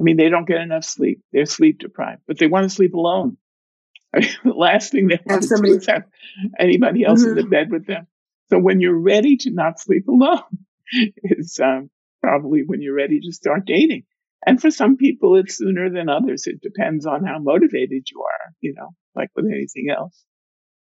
I 0.00 0.02
mean, 0.02 0.16
they 0.16 0.30
don't 0.30 0.48
get 0.48 0.62
enough 0.62 0.84
sleep. 0.84 1.20
They're 1.32 1.44
sleep 1.44 1.80
deprived, 1.80 2.22
but 2.26 2.38
they 2.38 2.46
want 2.46 2.64
to 2.64 2.74
sleep 2.74 2.94
alone. 2.94 3.36
I 4.14 4.20
mean, 4.20 4.30
the 4.44 4.52
last 4.54 4.92
thing 4.92 5.08
they 5.08 5.20
want 5.26 5.42
to 5.42 5.56
do 5.62 5.74
is 5.74 5.86
have 5.86 6.04
anybody 6.58 7.04
else 7.04 7.20
mm-hmm. 7.20 7.30
in 7.30 7.34
the 7.34 7.42
mm-hmm. 7.42 7.50
bed 7.50 7.70
with 7.70 7.86
them. 7.86 8.06
So 8.48 8.58
when 8.58 8.80
you're 8.80 8.98
ready 8.98 9.36
to 9.38 9.50
not 9.50 9.78
sleep 9.78 10.08
alone 10.08 10.42
is 11.22 11.60
um, 11.62 11.90
probably 12.22 12.62
when 12.64 12.80
you're 12.82 12.94
ready 12.94 13.20
to 13.20 13.32
start 13.32 13.64
dating. 13.66 14.04
And 14.46 14.60
for 14.60 14.70
some 14.70 14.96
people, 14.96 15.36
it's 15.36 15.56
sooner 15.56 15.90
than 15.90 16.08
others. 16.08 16.46
It 16.46 16.62
depends 16.62 17.04
on 17.06 17.24
how 17.24 17.38
motivated 17.38 18.04
you 18.10 18.22
are, 18.22 18.52
you 18.60 18.74
know, 18.74 18.90
like 19.14 19.28
with 19.36 19.46
anything 19.46 19.88
else. 19.94 20.24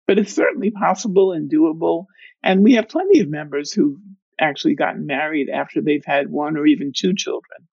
But 0.06 0.18
it's 0.18 0.32
certainly 0.32 0.70
possible 0.70 1.32
and 1.32 1.50
doable. 1.50 2.06
And 2.42 2.62
we 2.62 2.74
have 2.74 2.88
plenty 2.88 3.20
of 3.20 3.28
members 3.28 3.72
who've 3.72 3.98
actually 4.40 4.76
gotten 4.76 5.06
married 5.06 5.48
after 5.48 5.80
they've 5.80 6.04
had 6.04 6.30
one 6.30 6.56
or 6.56 6.66
even 6.66 6.92
two 6.96 7.14
children. 7.14 7.66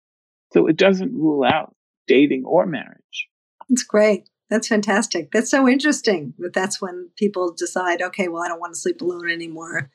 So 0.53 0.67
it 0.67 0.77
doesn't 0.77 1.13
rule 1.13 1.43
out 1.43 1.75
dating 2.07 2.43
or 2.45 2.65
marriage. 2.65 3.27
That's 3.69 3.83
great. 3.83 4.27
That's 4.49 4.67
fantastic. 4.67 5.31
That's 5.31 5.49
so 5.49 5.67
interesting. 5.67 6.33
that 6.39 6.53
that's 6.53 6.81
when 6.81 7.09
people 7.17 7.53
decide, 7.55 8.01
okay, 8.01 8.27
well, 8.27 8.43
I 8.43 8.47
don't 8.47 8.59
want 8.59 8.73
to 8.73 8.79
sleep 8.79 9.01
alone 9.01 9.29
anymore. 9.29 9.91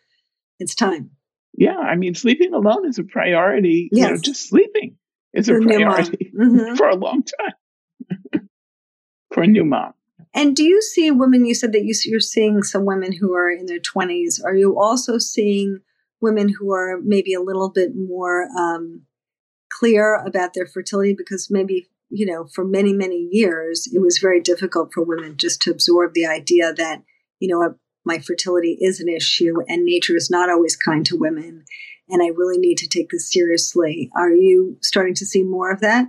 It's 0.59 0.75
time. 0.75 1.11
Yeah, 1.54 1.76
I 1.76 1.97
mean, 1.97 2.14
sleeping 2.14 2.54
alone 2.54 2.88
is 2.88 2.99
a 2.99 3.04
priority. 3.04 3.88
Yes. 3.92 4.09
You 4.09 4.14
know, 4.14 4.21
just 4.21 4.49
sleeping 4.49 4.97
is 5.33 5.49
a 5.49 5.61
priority 5.61 6.33
mm-hmm. 6.38 6.75
for 6.76 6.88
a 6.88 6.97
long 6.97 7.23
time 7.23 8.49
for 9.33 9.42
a 9.42 9.47
new 9.47 9.64
mom. 9.64 9.92
And 10.33 10.54
do 10.54 10.62
you 10.62 10.80
see 10.80 11.11
women? 11.11 11.45
You 11.45 11.54
said 11.54 11.73
that 11.73 11.85
you, 11.85 11.95
you're 12.04 12.21
seeing 12.21 12.62
some 12.62 12.85
women 12.85 13.12
who 13.12 13.35
are 13.35 13.50
in 13.50 13.66
their 13.66 13.80
20s. 13.80 14.42
Are 14.45 14.54
you 14.54 14.78
also 14.78 15.19
seeing 15.19 15.80
women 16.21 16.52
who 16.59 16.73
are 16.73 17.00
maybe 17.02 17.35
a 17.35 17.40
little 17.40 17.71
bit 17.71 17.90
more 17.97 18.47
um, 18.57 19.02
clear 19.71 20.16
about 20.16 20.54
their 20.54 20.66
fertility 20.66 21.14
because 21.16 21.49
maybe 21.50 21.88
you 22.11 22.26
know 22.26 22.47
for 22.52 22.64
many 22.64 22.92
many 22.92 23.28
years 23.30 23.88
it 23.92 24.00
was 24.00 24.19
very 24.19 24.40
difficult 24.40 24.92
for 24.92 25.04
women 25.04 25.37
just 25.37 25.62
to 25.62 25.71
absorb 25.71 26.12
the 26.12 26.26
idea 26.26 26.73
that 26.75 27.02
you 27.38 27.49
know 27.49 27.75
my 28.04 28.19
fertility 28.19 28.78
is 28.80 29.00
an 29.00 29.09
issue 29.09 29.54
and 29.69 29.85
nature 29.85 30.16
is 30.16 30.30
not 30.30 30.50
always 30.50 30.76
kind 30.76 31.04
to 31.07 31.16
women. 31.16 31.64
And 32.09 32.23
i 32.23 32.26
really 32.26 32.59
need 32.59 32.78
to 32.78 32.88
take 32.88 33.11
this 33.11 33.30
seriously. 33.30 34.11
Are 34.16 34.30
you 34.30 34.78
starting 34.83 35.14
to 35.14 35.26
see 35.26 35.45
more 35.45 35.71
of 35.71 35.80
that? 35.80 36.09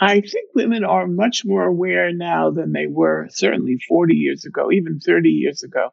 I 0.00 0.20
think 0.20 0.50
women 0.54 0.84
are 0.84 1.06
much 1.06 1.44
more 1.44 1.64
aware 1.64 2.12
now 2.12 2.50
than 2.50 2.72
they 2.72 2.86
were 2.86 3.28
certainly 3.30 3.78
40 3.88 4.14
years 4.14 4.44
ago 4.44 4.70
even 4.70 5.00
30 5.00 5.30
years 5.30 5.62
ago 5.62 5.90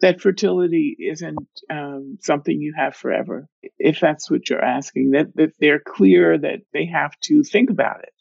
that 0.00 0.20
fertility 0.20 0.96
isn't 0.98 1.48
um, 1.70 2.18
something 2.20 2.60
you 2.60 2.74
have 2.76 2.94
forever, 2.94 3.48
if 3.78 4.00
that's 4.00 4.30
what 4.30 4.48
you're 4.48 4.64
asking, 4.64 5.12
that, 5.12 5.34
that 5.36 5.52
they're 5.58 5.80
clear 5.80 6.36
that 6.36 6.60
they 6.72 6.86
have 6.86 7.18
to 7.20 7.42
think 7.42 7.70
about 7.70 8.02
it 8.02 8.12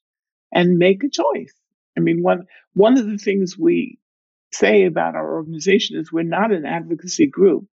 and 0.54 0.78
make 0.78 1.04
a 1.04 1.10
choice. 1.10 1.54
I 1.98 2.02
mean, 2.02 2.24
one, 2.24 2.46
one 2.74 2.98
of 2.98 3.08
the 3.08 3.18
things 3.18 3.58
we 3.58 4.00
say 4.52 4.86
about 4.86 5.16
our 5.16 5.36
organization 5.36 6.00
is 6.00 6.12
we're 6.12 6.24
not 6.24 6.52
an 6.52 6.66
advocacy 6.66 7.28
group. 7.28 7.66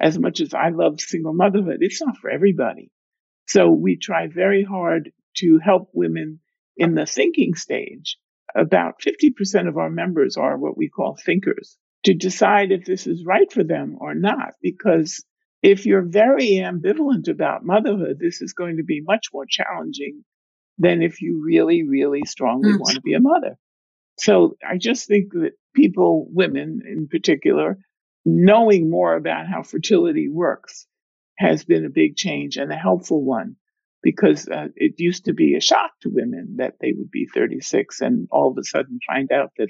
As 0.00 0.18
much 0.18 0.40
as 0.40 0.52
I 0.52 0.70
love 0.70 1.00
single 1.00 1.34
motherhood, 1.34 1.78
it's 1.80 2.02
not 2.02 2.16
for 2.18 2.30
everybody. 2.30 2.90
So 3.46 3.70
we 3.70 3.96
try 3.96 4.26
very 4.26 4.64
hard 4.64 5.12
to 5.38 5.58
help 5.58 5.90
women 5.92 6.40
in 6.76 6.94
the 6.94 7.06
thinking 7.06 7.54
stage. 7.54 8.18
About 8.54 9.00
50% 9.00 9.68
of 9.68 9.76
our 9.76 9.90
members 9.90 10.36
are 10.36 10.56
what 10.56 10.76
we 10.76 10.88
call 10.88 11.16
thinkers 11.16 11.76
to 12.04 12.14
decide 12.14 12.70
if 12.70 12.84
this 12.84 13.06
is 13.06 13.24
right 13.24 13.50
for 13.50 13.64
them 13.64 13.96
or 14.00 14.14
not. 14.14 14.54
Because 14.62 15.24
if 15.62 15.86
you're 15.86 16.06
very 16.06 16.60
ambivalent 16.62 17.28
about 17.28 17.64
motherhood, 17.64 18.18
this 18.20 18.42
is 18.42 18.52
going 18.52 18.76
to 18.76 18.84
be 18.84 19.00
much 19.00 19.28
more 19.32 19.46
challenging 19.48 20.24
than 20.78 21.02
if 21.02 21.22
you 21.22 21.42
really, 21.44 21.82
really 21.82 22.22
strongly 22.26 22.72
mm. 22.72 22.78
want 22.78 22.94
to 22.94 23.00
be 23.00 23.14
a 23.14 23.20
mother. 23.20 23.56
So 24.16 24.56
I 24.68 24.78
just 24.78 25.06
think 25.06 25.32
that 25.32 25.52
people, 25.74 26.26
women 26.30 26.82
in 26.86 27.08
particular, 27.08 27.78
knowing 28.24 28.90
more 28.90 29.14
about 29.14 29.46
how 29.46 29.62
fertility 29.62 30.28
works 30.28 30.86
has 31.38 31.64
been 31.64 31.84
a 31.84 31.90
big 31.90 32.16
change 32.16 32.56
and 32.56 32.72
a 32.72 32.76
helpful 32.76 33.24
one 33.24 33.56
because 34.02 34.48
uh, 34.48 34.68
it 34.76 34.94
used 34.98 35.24
to 35.24 35.32
be 35.32 35.56
a 35.56 35.60
shock 35.60 35.90
to 36.02 36.10
women 36.10 36.56
that 36.58 36.74
they 36.80 36.92
would 36.92 37.10
be 37.10 37.26
36 37.34 38.00
and 38.00 38.28
all 38.30 38.50
of 38.50 38.58
a 38.58 38.62
sudden 38.62 38.98
find 39.06 39.32
out 39.32 39.50
that 39.58 39.68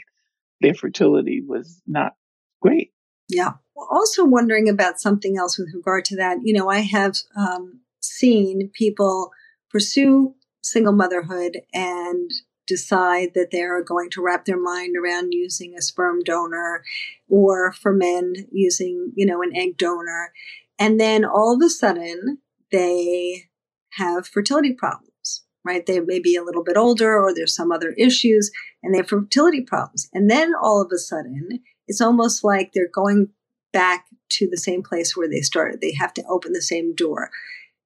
their 0.61 0.75
fertility 0.75 1.43
was 1.47 1.81
not 1.87 2.13
great. 2.61 2.93
Yeah. 3.29 3.53
Also 3.77 4.25
wondering 4.25 4.69
about 4.69 5.01
something 5.01 5.37
else 5.39 5.59
with 5.59 5.73
regard 5.75 6.05
to 6.07 6.17
that. 6.17 6.39
You 6.43 6.53
know, 6.53 6.69
I 6.69 6.81
have 6.81 7.15
um, 7.37 7.81
seen 8.01 8.71
people 8.75 9.31
pursue 9.71 10.35
single 10.63 10.93
motherhood 10.93 11.61
and 11.73 12.31
decide 12.67 13.33
that 13.35 13.51
they're 13.51 13.83
going 13.83 14.11
to 14.11 14.23
wrap 14.23 14.45
their 14.45 14.61
mind 14.61 14.97
around 14.97 15.33
using 15.33 15.75
a 15.75 15.83
sperm 15.83 16.21
donor 16.25 16.83
or 17.29 17.73
for 17.73 17.93
men 17.93 18.35
using, 18.51 19.13
you 19.15 19.27
know, 19.27 19.43
an 19.43 19.55
egg 19.55 19.77
donor. 19.77 20.33
And 20.79 20.99
then 20.99 21.25
all 21.25 21.55
of 21.55 21.63
a 21.65 21.69
sudden 21.69 22.39
they 22.73 23.45
have 23.93 24.27
fertility 24.27 24.73
problems, 24.73 25.45
right? 25.65 25.85
They 25.85 26.01
may 26.01 26.19
be 26.19 26.37
a 26.37 26.43
little 26.43 26.65
bit 26.65 26.77
older 26.77 27.19
or 27.19 27.35
there's 27.35 27.55
some 27.55 27.71
other 27.71 27.95
issues 27.99 28.51
and 28.83 28.93
they 28.93 28.99
have 28.99 29.09
fertility 29.09 29.61
problems. 29.61 30.09
And 30.13 30.31
then 30.31 30.53
all 30.61 30.83
of 30.83 30.91
a 30.93 30.99
sudden 30.99 31.61
it's 31.87 32.01
almost 32.01 32.43
like 32.45 32.73
they're 32.73 32.89
going 32.93 33.29
back 33.73 34.07
to 34.31 34.49
the 34.49 34.57
same 34.57 34.83
place 34.83 35.17
where 35.17 35.29
they 35.29 35.41
started. 35.41 35.81
They 35.81 35.95
have 35.95 36.15
to 36.15 36.25
open 36.29 36.53
the 36.53 36.63
same 36.63 36.95
door. 36.95 37.31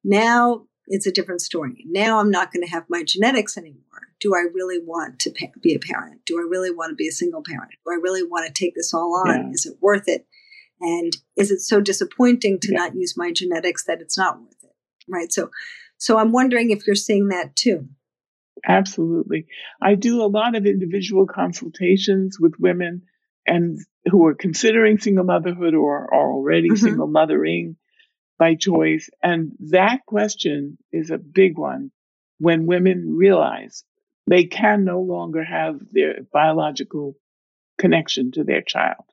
Now 0.03 0.65
it's 0.89 1.07
a 1.07 1.11
different 1.11 1.41
story. 1.41 1.85
Now 1.87 2.19
I'm 2.19 2.31
not 2.31 2.51
going 2.51 2.65
to 2.65 2.71
have 2.71 2.85
my 2.89 3.03
genetics 3.03 3.57
anymore. 3.57 3.79
Do 4.19 4.35
I 4.35 4.39
really 4.53 4.79
want 4.79 5.19
to 5.19 5.33
be 5.61 5.75
a 5.75 5.79
parent? 5.79 6.21
Do 6.25 6.37
I 6.37 6.41
really 6.49 6.71
want 6.71 6.91
to 6.91 6.95
be 6.95 7.07
a 7.07 7.11
single 7.11 7.43
parent? 7.43 7.71
Do 7.85 7.93
I 7.93 7.99
really 8.01 8.23
want 8.23 8.47
to 8.47 8.53
take 8.53 8.75
this 8.75 8.93
all 8.93 9.23
on? 9.25 9.35
Yeah. 9.35 9.51
Is 9.53 9.65
it 9.65 9.77
worth 9.79 10.07
it? 10.07 10.27
And 10.81 11.15
is 11.37 11.51
it 11.51 11.59
so 11.59 11.79
disappointing 11.79 12.59
to 12.61 12.71
yeah. 12.71 12.79
not 12.79 12.95
use 12.95 13.15
my 13.15 13.31
genetics 13.31 13.85
that 13.85 14.01
it's 14.01 14.17
not 14.17 14.41
worth 14.41 14.63
it? 14.63 14.75
Right. 15.07 15.31
So, 15.31 15.51
so 15.97 16.17
I'm 16.17 16.31
wondering 16.31 16.71
if 16.71 16.85
you're 16.85 16.95
seeing 16.95 17.29
that 17.29 17.55
too. 17.55 17.87
Absolutely. 18.67 19.47
I 19.81 19.95
do 19.95 20.21
a 20.21 20.27
lot 20.27 20.55
of 20.55 20.65
individual 20.65 21.25
consultations 21.27 22.37
with 22.39 22.53
women 22.59 23.03
and 23.45 23.79
who 24.05 24.25
are 24.25 24.35
considering 24.35 24.97
single 24.97 25.23
motherhood 25.23 25.73
or 25.73 26.13
are 26.13 26.33
already 26.33 26.69
mm-hmm. 26.69 26.85
single 26.85 27.07
mothering 27.07 27.77
by 28.39 28.55
choice. 28.55 29.09
And 29.21 29.51
that 29.71 30.05
question 30.07 30.77
is 30.91 31.11
a 31.11 31.19
big 31.19 31.57
one 31.57 31.91
when 32.39 32.65
women 32.65 33.15
realize 33.15 33.83
they 34.25 34.45
can 34.45 34.85
no 34.85 35.01
longer 35.01 35.43
have 35.43 35.79
their 35.91 36.21
biological 36.31 37.15
connection 37.77 38.31
to 38.31 38.43
their 38.43 38.61
child, 38.61 39.03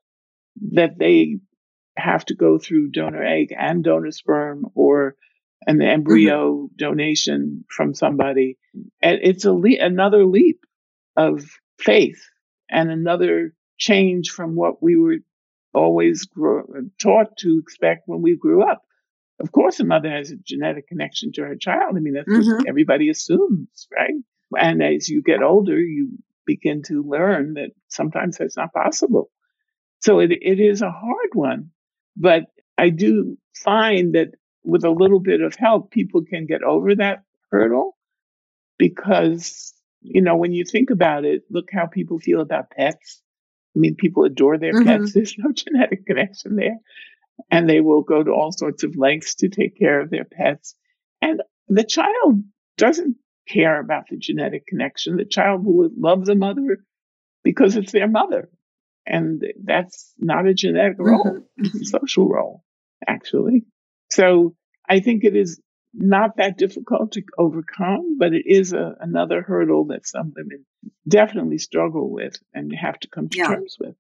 that 0.73 0.99
they 0.99 1.39
have 1.97 2.25
to 2.27 2.35
go 2.35 2.59
through 2.59 2.91
donor 2.91 3.25
egg 3.25 3.55
and 3.59 3.83
donor 3.83 4.13
sperm 4.13 4.67
or 4.75 5.17
an 5.67 5.83
embryo 5.83 6.55
mm-hmm. 6.55 6.77
donation 6.77 7.65
from 7.69 7.95
somebody. 7.95 8.59
And 9.03 9.19
it's 9.23 9.45
a 9.45 9.53
le- 9.53 9.81
another 9.81 10.25
leap 10.25 10.61
of 11.17 11.45
faith 11.79 12.23
and 12.71 12.91
another 12.91 13.55
change 13.79 14.31
from 14.31 14.55
what 14.55 14.83
we 14.83 14.97
were 14.97 15.17
always 15.75 16.25
grow, 16.27 16.65
taught 17.01 17.37
to 17.39 17.59
expect 17.59 18.03
when 18.07 18.23
we 18.23 18.37
grew 18.37 18.63
up. 18.63 18.86
Of 19.39 19.53
course, 19.53 19.81
a 19.81 19.85
mother 19.85 20.11
has 20.11 20.31
a 20.31 20.37
genetic 20.37 20.89
connection 20.89 21.33
to 21.33 21.43
her 21.43 21.57
child. 21.57 21.95
I 21.97 22.01
mean, 22.01 22.15
that's 22.15 22.29
mm-hmm. 22.29 22.57
what 22.57 22.69
everybody 22.69 23.11
assumes, 23.11 23.87
right? 23.95 24.15
And 24.59 24.83
as 24.83 25.09
you 25.09 25.23
get 25.23 25.43
older, 25.43 25.79
you 25.79 26.19
begin 26.47 26.83
to 26.85 27.03
learn 27.03 27.55
that 27.55 27.71
sometimes 27.89 28.39
that's 28.39 28.57
not 28.57 28.73
possible. 28.73 29.31
So 30.01 30.21
it, 30.21 30.31
it 30.31 30.61
is 30.61 30.83
a 30.83 30.91
hard 30.91 31.31
one, 31.35 31.71
but 32.17 32.45
I 32.79 32.91
do 32.91 33.37
find 33.55 34.15
that 34.15 34.29
with 34.63 34.85
a 34.85 34.91
little 34.91 35.21
bit 35.21 35.41
of 35.41 35.55
help, 35.57 35.91
people 35.91 36.23
can 36.25 36.47
get 36.47 36.63
over 36.63 36.95
that 36.95 37.23
hurdle 37.51 37.97
because, 38.79 39.75
you 40.01 40.21
know, 40.21 40.37
when 40.37 40.53
you 40.53 40.65
think 40.65 40.91
about 40.91 41.25
it, 41.25 41.43
look 41.51 41.69
how 41.73 41.87
people 41.87 42.19
feel 42.19 42.41
about 42.41 42.71
pets. 42.71 43.23
I 43.75 43.79
mean, 43.79 43.95
people 43.97 44.25
adore 44.25 44.59
their 44.59 44.73
mm-hmm. 44.73 44.87
pets. 44.87 45.13
There's 45.15 45.37
no 45.39 45.53
genetic 45.53 46.07
connection 46.07 46.57
there. 46.57 46.79
And 47.51 47.69
they 47.69 47.81
will 47.81 48.03
go 48.03 48.23
to 48.23 48.31
all 48.31 48.53
sorts 48.53 48.83
of 48.83 48.97
lengths 48.97 49.37
to 49.37 49.49
take 49.49 49.79
care 49.79 50.01
of 50.01 50.11
their 50.11 50.25
pets. 50.25 50.75
And 51.21 51.43
the 51.69 51.85
child 51.85 52.43
doesn't 52.77 53.17
care 53.49 53.81
about 53.81 54.05
the 54.11 54.17
genetic 54.17 54.67
connection. 54.67 55.17
The 55.17 55.25
child 55.25 55.65
will 55.65 55.91
love 55.97 56.25
the 56.25 56.35
mother 56.35 56.79
because 57.45 57.77
it's 57.77 57.93
their 57.93 58.09
mother. 58.09 58.51
And 59.07 59.43
that's 59.63 60.13
not 60.19 60.47
a 60.47 60.55
genetic 60.55 60.97
role, 60.99 61.25
mm-hmm. 61.25 61.65
it's 61.65 61.81
a 61.81 61.85
social 61.85 62.29
role, 62.29 62.65
actually. 63.07 63.65
So 64.11 64.57
I 64.89 65.01
think 65.01 65.23
it 65.23 65.37
is 65.37 65.61
not 65.95 66.37
that 66.37 66.59
difficult 66.59 67.13
to 67.13 67.23
overcome, 67.39 68.19
but 68.19 68.35
it 68.35 68.43
is 68.47 68.73
a, 68.73 68.97
another 69.01 69.43
hurdle 69.43 69.87
that 69.87 70.07
some 70.07 70.33
women 70.37 70.67
definitely 71.09 71.59
struggle 71.59 72.11
with 72.11 72.37
and 72.53 72.73
have 72.75 72.99
to 73.01 73.09
come 73.09 73.29
to 73.29 73.39
yeah. 73.39 73.47
terms 73.47 73.77
with. 73.81 73.95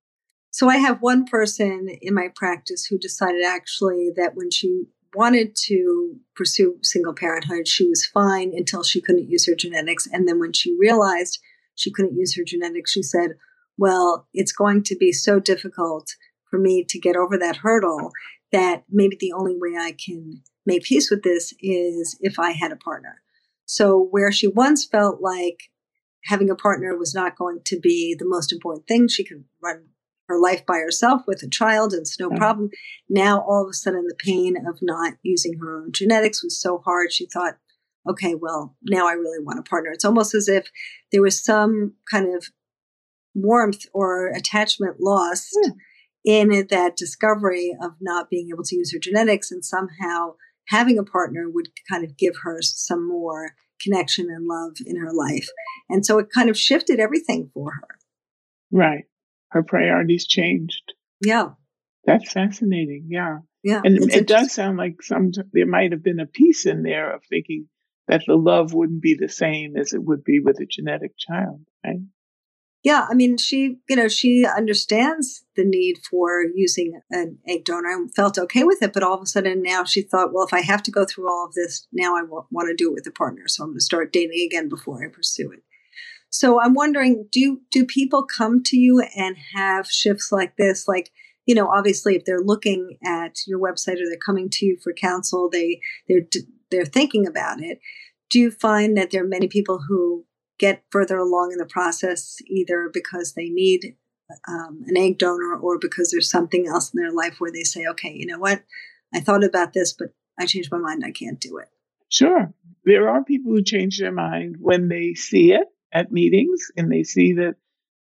So 0.57 0.71
I 0.71 0.79
have 0.79 1.03
one 1.03 1.27
person 1.27 1.87
in 2.01 2.15
my 2.15 2.29
practice 2.35 2.87
who 2.87 2.97
decided 2.97 3.45
actually 3.45 4.11
that 4.17 4.37
when 4.37 4.51
she 4.51 4.85
wanted 5.15 5.55
to 5.67 6.17
pursue 6.35 6.79
single 6.81 7.13
parenthood, 7.13 7.69
she 7.69 7.87
was 7.87 8.07
fine 8.07 8.55
until 8.57 8.83
she 8.83 9.03
couldn't 9.03 9.29
use 9.29 9.47
her 9.47 9.55
genetics. 9.55 10.09
And 10.11 10.27
then 10.27 10.41
when 10.41 10.55
she 10.55 10.75
realized 10.81 11.41
she 11.75 11.93
couldn't 11.93 12.17
use 12.17 12.35
her 12.37 12.43
genetics, 12.43 12.93
she 12.93 13.03
said, 13.03 13.33
Well, 13.77 14.29
it's 14.33 14.51
going 14.51 14.83
to 14.85 14.97
be 14.97 15.13
so 15.13 15.39
difficult 15.39 16.09
for 16.49 16.59
me 16.59 16.87
to 16.89 16.99
get 16.99 17.17
over 17.17 17.37
that 17.37 17.57
hurdle 17.57 18.13
that 18.51 18.85
maybe 18.89 19.19
the 19.21 19.35
only 19.35 19.59
way 19.59 19.77
I 19.79 19.93
can 19.93 20.41
make 20.65 20.85
peace 20.85 21.11
with 21.11 21.23
this 21.23 21.53
is 21.61 22.17
if 22.23 22.39
I 22.39 22.53
had 22.53 22.73
a 22.73 22.77
partner. 22.77 23.21
So, 23.67 24.09
where 24.11 24.33
she 24.33 24.47
once 24.47 24.87
felt 24.87 25.21
like 25.21 25.65
having 26.25 26.49
a 26.49 26.57
partner 26.57 26.97
was 26.97 27.15
not 27.15 27.37
going 27.37 27.59
to 27.67 27.79
be 27.79 28.17
the 28.19 28.27
most 28.27 28.55
important 28.55 28.87
thing, 28.89 29.07
she 29.07 29.23
could 29.23 29.45
run 29.63 29.89
her 30.29 30.41
life 30.41 30.65
by 30.67 30.79
herself 30.79 31.23
with 31.27 31.43
a 31.43 31.49
child 31.49 31.93
and 31.93 32.03
it's 32.03 32.19
no 32.19 32.29
mm-hmm. 32.29 32.39
problem. 32.39 32.71
Now, 33.09 33.41
all 33.41 33.65
of 33.65 33.71
a 33.71 33.75
sudden, 33.75 34.07
the 34.07 34.17
pain 34.19 34.57
of 34.67 34.79
not 34.83 35.15
using 35.23 35.59
her 35.59 35.77
own 35.77 35.93
genetics 35.93 36.43
was 36.43 36.61
so 36.61 36.79
hard. 36.85 37.13
She 37.13 37.27
thought, 37.27 37.59
okay, 38.09 38.35
well, 38.35 38.77
now 38.83 39.09
I 39.09 39.13
really 39.13 39.43
want 39.43 39.59
a 39.59 39.63
partner. 39.63 39.91
It's 39.91 40.05
almost 40.05 40.35
as 40.35 40.49
if 40.49 40.71
there 41.13 41.23
was 41.23 41.43
some 41.43 41.95
kind 42.11 42.35
of 42.35 42.47
warmth 43.35 43.85
or 43.93 44.29
attachment 44.29 44.97
lost 45.01 45.59
in 46.25 46.67
that 46.71 46.97
discovery 46.97 47.77
of 47.83 47.93
not 48.01 48.31
being 48.31 48.49
able 48.53 48.65
to 48.65 48.77
use 48.77 48.93
her 48.93 48.99
genetics 48.99 49.51
and 49.51 49.65
somehow 49.65 50.35
having 50.69 50.99
a 50.99 51.05
partner 51.05 51.49
would 51.49 51.69
kind 51.89 52.05
of 52.05 52.17
give 52.17 52.35
her 52.43 52.61
some 52.63 53.07
more 53.07 53.53
connection 53.81 54.29
and 54.31 54.47
love 54.47 54.77
in 54.85 54.97
her 54.97 55.13
life. 55.13 55.49
And 55.89 56.05
so 56.05 56.19
it 56.19 56.29
kind 56.35 56.49
of 56.49 56.59
shifted 56.59 56.99
everything 56.99 57.51
for 57.55 57.73
her. 57.73 57.99
Right. 58.73 59.05
Her 59.51 59.63
priorities 59.63 60.27
changed. 60.27 60.93
Yeah. 61.25 61.51
That's 62.05 62.33
fascinating. 62.33 63.07
Yeah. 63.09 63.39
Yeah. 63.63 63.81
And 63.85 64.13
it 64.13 64.27
does 64.27 64.53
sound 64.53 64.79
like 64.79 65.03
some 65.03 65.33
there 65.53 65.67
might 65.67 65.93
have 65.93 66.03
been 66.03 66.21
a 66.21 66.27
piece 66.27 66.67
in 66.67 66.83
there 66.83 67.15
of 67.15 67.23
thinking 67.29 67.69
that 68.07 68.23
the 68.27 68.37
love 68.37 68.73
wouldn't 68.73 69.03
be 69.03 69.17
the 69.19 69.29
same 69.29 69.77
as 69.77 69.93
it 69.93 70.03
would 70.03 70.23
be 70.23 70.39
with 70.39 70.61
a 70.61 70.67
genetic 70.67 71.13
child, 71.19 71.65
right? 71.85 71.97
yeah, 72.87 73.05
I 73.11 73.15
mean, 73.15 73.37
she, 73.37 73.79
you 73.89 73.97
know, 73.97 74.07
she 74.07 74.47
understands 74.47 75.45
the 75.57 75.65
need 75.65 75.97
for 76.09 76.45
using 76.55 77.01
an 77.11 77.39
egg 77.49 77.65
donor 77.65 77.91
and 77.91 78.15
felt 78.15 78.39
okay 78.39 78.63
with 78.63 78.81
it. 78.81 78.93
But 78.93 79.03
all 79.03 79.15
of 79.15 79.23
a 79.23 79.27
sudden 79.27 79.61
now 79.61 79.83
she 79.83 80.03
thought, 80.03 80.33
well, 80.33 80.47
if 80.47 80.53
I 80.53 80.61
have 80.61 80.85
to 80.85 80.93
go 80.93 81.05
through 81.05 81.29
all 81.29 81.47
of 81.47 81.55
this, 81.55 81.89
now 81.93 82.15
I 82.15 82.23
want 82.23 82.69
to 82.69 82.77
do 82.77 82.91
it 82.91 82.95
with 82.95 83.07
a 83.09 83.11
partner. 83.11 83.49
So 83.49 83.65
I'm 83.65 83.71
going 83.71 83.79
to 83.79 83.85
start 83.85 84.13
dating 84.13 84.47
again 84.47 84.69
before 84.69 85.05
I 85.05 85.09
pursue 85.09 85.51
it. 85.51 85.65
So 86.31 86.61
I'm 86.61 86.75
wondering, 86.75 87.29
do 87.31 87.61
do 87.71 87.85
people 87.85 88.25
come 88.25 88.63
to 88.65 88.77
you 88.77 89.03
and 89.17 89.37
have 89.55 89.87
shifts 89.91 90.31
like 90.33 90.57
this? 90.57 90.87
Like, 90.87 91.11
you 91.47 91.55
know, 91.55 91.69
obviously, 91.69 92.17
if 92.17 92.25
they're 92.25 92.41
looking 92.41 92.99
at 93.05 93.39
your 93.47 93.59
website 93.59 93.95
or 93.95 94.07
they're 94.07 94.19
coming 94.25 94.51
to 94.51 94.67
you 94.67 94.77
for 94.83 94.93
counsel, 94.93 95.49
they 95.51 95.81
they're 96.09 96.27
they're 96.71 96.85
thinking 96.85 97.27
about 97.27 97.61
it. 97.61 97.81
Do 98.29 98.41
you 98.41 98.51
find 98.51 98.97
that 98.97 99.11
there 99.11 99.25
are 99.25 99.29
many 99.29 99.49
people 99.49 99.85
who 99.89 100.25
get 100.59 100.83
further 100.91 101.17
along 101.17 101.53
in 101.53 101.59
the 101.59 101.67
process 101.67 102.39
either 102.49 102.91
because 102.93 103.35
they 103.35 103.49
need 103.49 103.95
um, 104.49 104.83
an 104.87 104.97
egg 104.97 105.19
donor 105.19 105.57
or 105.57 105.79
because 105.79 106.11
there's 106.11 106.31
something 106.31 106.67
else 106.67 106.93
in 106.93 107.01
their 107.01 107.13
life 107.13 107.37
where 107.39 107.53
they 107.53 107.63
say, 107.63 107.87
okay, 107.87 108.13
you 108.13 108.27
know 108.27 108.39
what? 108.39 108.63
I 109.15 109.21
thought 109.21 109.45
about 109.45 109.73
this, 109.73 109.93
but 109.93 110.09
I 110.39 110.47
changed 110.47 110.73
my 110.73 110.79
mind. 110.79 111.05
I 111.05 111.13
can't 111.13 111.41
do 111.41 111.59
it. 111.59 111.69
Sure. 112.09 112.53
There 112.85 113.09
are 113.09 113.23
people 113.23 113.53
who 113.53 113.63
change 113.63 113.99
their 113.99 114.13
mind 114.13 114.57
when 114.61 114.89
they 114.89 115.15
see 115.15 115.53
it 115.53 115.69
at 115.93 116.13
meetings 116.13 116.67
and 116.77 116.91
they 116.91 117.03
see 117.03 117.35
that 117.35 117.55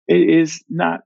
it 0.09 0.29
is 0.29 0.63
not 0.69 1.01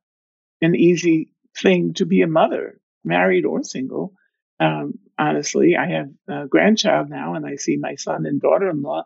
an 0.60 0.74
easy 0.74 1.32
thing 1.60 1.94
to 1.94 2.06
be 2.06 2.22
a 2.22 2.26
mother, 2.26 2.80
married 3.04 3.44
or 3.44 3.62
single. 3.62 4.12
Um, 4.58 4.94
honestly, 5.18 5.76
I 5.76 5.88
have 5.90 6.08
a 6.28 6.46
grandchild 6.48 7.10
now 7.10 7.34
and 7.34 7.46
I 7.46 7.56
see 7.56 7.76
my 7.76 7.94
son 7.96 8.26
and 8.26 8.40
daughter 8.40 8.70
in 8.70 8.82
law 8.82 9.04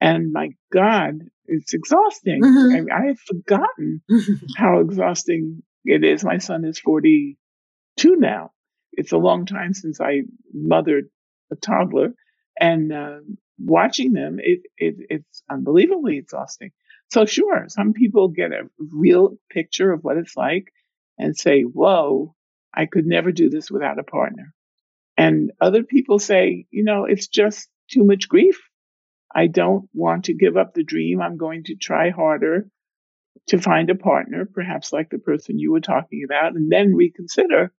and 0.00 0.32
my 0.32 0.50
God, 0.72 1.20
it's 1.46 1.74
exhausting. 1.74 2.42
Mm-hmm. 2.42 2.90
I, 2.90 2.96
I 2.96 3.06
had 3.08 3.18
forgotten 3.18 4.02
how 4.56 4.80
exhausting 4.80 5.62
it 5.84 6.04
is. 6.04 6.24
My 6.24 6.38
son 6.38 6.64
is 6.64 6.78
42 6.78 8.16
now. 8.16 8.52
It's 8.92 9.12
a 9.12 9.18
long 9.18 9.46
time 9.46 9.74
since 9.74 10.00
I 10.00 10.22
mothered 10.52 11.10
a 11.52 11.56
toddler. 11.56 12.14
And 12.58 12.92
uh, 12.92 13.18
watching 13.58 14.12
them, 14.12 14.38
it, 14.40 14.60
it, 14.78 14.96
it's 15.10 15.42
unbelievably 15.50 16.18
exhausting. 16.18 16.70
So, 17.10 17.26
sure, 17.26 17.66
some 17.68 17.92
people 17.92 18.28
get 18.28 18.52
a 18.52 18.68
real 18.78 19.36
picture 19.50 19.92
of 19.92 20.04
what 20.04 20.16
it's 20.16 20.36
like 20.36 20.72
and 21.18 21.36
say, 21.36 21.62
Whoa, 21.62 22.34
I 22.74 22.86
could 22.86 23.06
never 23.06 23.32
do 23.32 23.50
this 23.50 23.70
without 23.70 23.98
a 23.98 24.04
partner. 24.04 24.54
And 25.16 25.52
other 25.60 25.82
people 25.82 26.18
say, 26.18 26.66
You 26.70 26.84
know, 26.84 27.04
it's 27.04 27.28
just 27.28 27.68
too 27.90 28.04
much 28.04 28.28
grief 28.28 28.60
I 29.34 29.46
don't 29.46 29.88
want 29.92 30.24
to 30.24 30.34
give 30.34 30.56
up 30.56 30.74
the 30.74 30.82
dream. 30.82 31.20
I'm 31.20 31.36
going 31.36 31.64
to 31.64 31.76
try 31.76 32.10
harder 32.10 32.68
to 33.48 33.58
find 33.58 33.88
a 33.90 33.94
partner, 33.94 34.44
perhaps 34.44 34.92
like 34.92 35.10
the 35.10 35.18
person 35.18 35.58
you 35.58 35.72
were 35.72 35.80
talking 35.80 36.22
about, 36.24 36.54
and 36.54 36.70
then 36.70 36.94
reconsider 36.94 37.72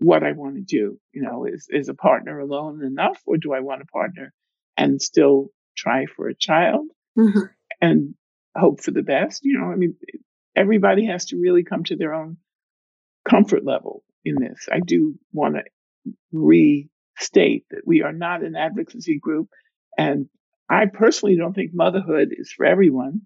what 0.00 0.22
I 0.22 0.32
want 0.32 0.56
to 0.56 0.62
do. 0.62 0.98
You 1.12 1.22
know, 1.22 1.46
is, 1.46 1.66
is 1.68 1.88
a 1.88 1.94
partner 1.94 2.38
alone 2.38 2.84
enough, 2.84 3.20
or 3.26 3.38
do 3.38 3.52
I 3.52 3.60
want 3.60 3.82
a 3.82 3.86
partner 3.86 4.32
and 4.76 5.02
still 5.02 5.48
try 5.76 6.06
for 6.06 6.28
a 6.28 6.34
child 6.34 6.86
mm-hmm. 7.16 7.40
and 7.80 8.14
hope 8.56 8.80
for 8.80 8.90
the 8.90 9.02
best? 9.02 9.44
You 9.44 9.58
know, 9.58 9.66
I 9.66 9.76
mean, 9.76 9.94
everybody 10.56 11.06
has 11.06 11.26
to 11.26 11.36
really 11.36 11.64
come 11.64 11.84
to 11.84 11.96
their 11.96 12.14
own 12.14 12.38
comfort 13.28 13.64
level 13.64 14.02
in 14.24 14.36
this. 14.36 14.68
I 14.70 14.80
do 14.80 15.18
want 15.32 15.56
to 15.56 15.64
restate 16.32 17.66
that 17.70 17.82
we 17.86 18.02
are 18.02 18.12
not 18.12 18.42
an 18.42 18.56
advocacy 18.56 19.18
group 19.18 19.48
and 19.96 20.28
I 20.70 20.86
personally 20.86 21.36
don't 21.36 21.54
think 21.54 21.72
motherhood 21.72 22.28
is 22.30 22.52
for 22.52 22.66
everyone, 22.66 23.22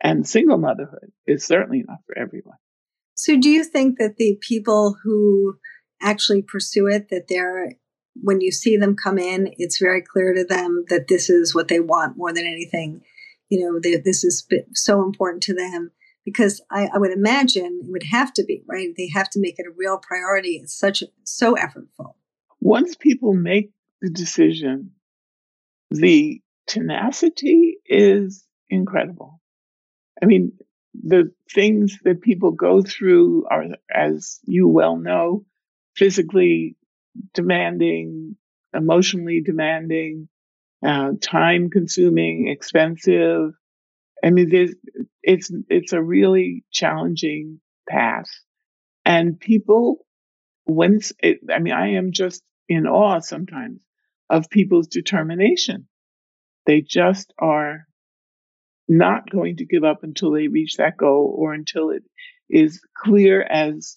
and 0.00 0.26
single 0.26 0.58
motherhood 0.58 1.10
is 1.26 1.44
certainly 1.44 1.84
not 1.86 1.98
for 2.06 2.16
everyone. 2.16 2.56
So, 3.14 3.38
do 3.38 3.50
you 3.50 3.64
think 3.64 3.98
that 3.98 4.16
the 4.16 4.38
people 4.40 4.96
who 5.02 5.58
actually 6.00 6.42
pursue 6.42 6.86
it, 6.86 7.08
that 7.10 7.26
they're, 7.28 7.72
when 8.14 8.40
you 8.40 8.52
see 8.52 8.76
them 8.76 8.96
come 8.96 9.18
in, 9.18 9.52
it's 9.56 9.78
very 9.78 10.02
clear 10.02 10.34
to 10.34 10.44
them 10.44 10.84
that 10.88 11.08
this 11.08 11.28
is 11.28 11.54
what 11.54 11.68
they 11.68 11.80
want 11.80 12.16
more 12.16 12.32
than 12.32 12.46
anything? 12.46 13.02
You 13.50 13.60
know, 13.60 13.80
this 13.80 14.24
is 14.24 14.46
so 14.72 15.02
important 15.02 15.42
to 15.44 15.54
them 15.54 15.90
because 16.24 16.62
I, 16.70 16.88
I, 16.94 16.98
would 16.98 17.12
imagine 17.12 17.82
it 17.84 17.90
would 17.90 18.04
have 18.04 18.32
to 18.34 18.44
be 18.44 18.62
right. 18.66 18.88
They 18.96 19.08
have 19.08 19.28
to 19.30 19.40
make 19.40 19.58
it 19.58 19.66
a 19.66 19.74
real 19.76 19.98
priority. 19.98 20.60
It's 20.62 20.74
such 20.74 21.02
so 21.24 21.54
effortful. 21.54 22.14
Once 22.60 22.96
people 22.96 23.34
make 23.34 23.70
the 24.00 24.08
decision, 24.08 24.92
the 25.90 26.40
tenacity 26.66 27.76
is 27.84 28.46
incredible. 28.70 29.40
I 30.22 30.26
mean, 30.26 30.52
the 30.94 31.32
things 31.52 31.98
that 32.04 32.22
people 32.22 32.52
go 32.52 32.82
through 32.82 33.46
are, 33.50 33.66
as 33.92 34.38
you 34.44 34.68
well 34.68 34.96
know, 34.96 35.44
physically 35.94 36.76
demanding, 37.34 38.36
emotionally 38.72 39.40
demanding, 39.40 40.28
uh, 40.84 41.12
time 41.20 41.70
consuming, 41.70 42.48
expensive. 42.48 43.52
I 44.22 44.30
mean, 44.30 44.50
it's, 45.22 45.52
it's 45.68 45.92
a 45.92 46.02
really 46.02 46.64
challenging 46.72 47.60
path. 47.88 48.28
And 49.04 49.38
people, 49.38 50.06
when 50.64 51.00
it, 51.20 51.40
I 51.52 51.58
mean, 51.58 51.74
I 51.74 51.94
am 51.94 52.12
just 52.12 52.42
in 52.68 52.86
awe 52.86 53.20
sometimes 53.20 53.80
of 54.30 54.50
people's 54.50 54.88
determination 54.88 55.86
they 56.66 56.80
just 56.80 57.32
are 57.38 57.86
not 58.88 59.28
going 59.30 59.56
to 59.56 59.66
give 59.66 59.84
up 59.84 60.02
until 60.02 60.32
they 60.32 60.48
reach 60.48 60.76
that 60.76 60.96
goal 60.96 61.34
or 61.38 61.54
until 61.54 61.90
it 61.90 62.02
is 62.50 62.80
clear 62.96 63.42
as 63.42 63.96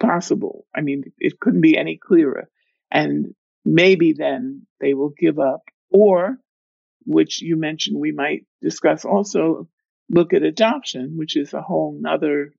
possible. 0.00 0.66
I 0.74 0.80
mean, 0.80 1.04
it 1.18 1.38
couldn't 1.40 1.60
be 1.60 1.76
any 1.76 1.98
clearer. 1.98 2.48
And 2.90 3.34
maybe 3.64 4.14
then 4.14 4.66
they 4.80 4.94
will 4.94 5.12
give 5.18 5.38
up 5.38 5.62
or 5.90 6.38
which 7.06 7.42
you 7.42 7.56
mentioned 7.56 7.98
we 7.98 8.12
might 8.12 8.46
discuss 8.62 9.04
also 9.04 9.68
look 10.10 10.32
at 10.32 10.42
adoption, 10.42 11.16
which 11.16 11.36
is 11.36 11.52
a 11.52 11.62
whole 11.62 11.96
nother 11.98 12.52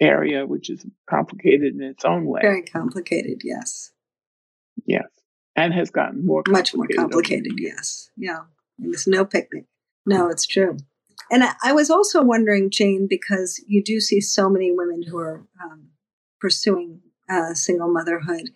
area, 0.00 0.46
which 0.46 0.70
is 0.70 0.84
complicated 1.08 1.74
in 1.74 1.82
its 1.82 2.04
own 2.04 2.24
way. 2.24 2.40
Very 2.42 2.62
complicated, 2.62 3.42
yes. 3.44 3.92
Yes. 4.86 5.06
And 5.56 5.74
has 5.74 5.90
gotten 5.90 6.24
more 6.24 6.42
much 6.48 6.74
more 6.74 6.86
complicated, 6.94 7.54
yes. 7.58 8.10
Yeah. 8.16 8.42
It's 8.80 9.08
no 9.08 9.24
picnic. 9.24 9.64
No, 10.06 10.28
it's 10.28 10.46
true. 10.46 10.76
And 11.30 11.42
I, 11.42 11.54
I, 11.64 11.72
was 11.72 11.90
also 11.90 12.22
wondering, 12.22 12.70
Jane, 12.70 13.06
because 13.10 13.62
you 13.66 13.82
do 13.82 14.00
see 14.00 14.20
so 14.20 14.48
many 14.48 14.72
women 14.72 15.02
who 15.02 15.18
are 15.18 15.44
um, 15.62 15.88
pursuing 16.40 17.00
uh, 17.28 17.54
single 17.54 17.92
motherhood. 17.92 18.50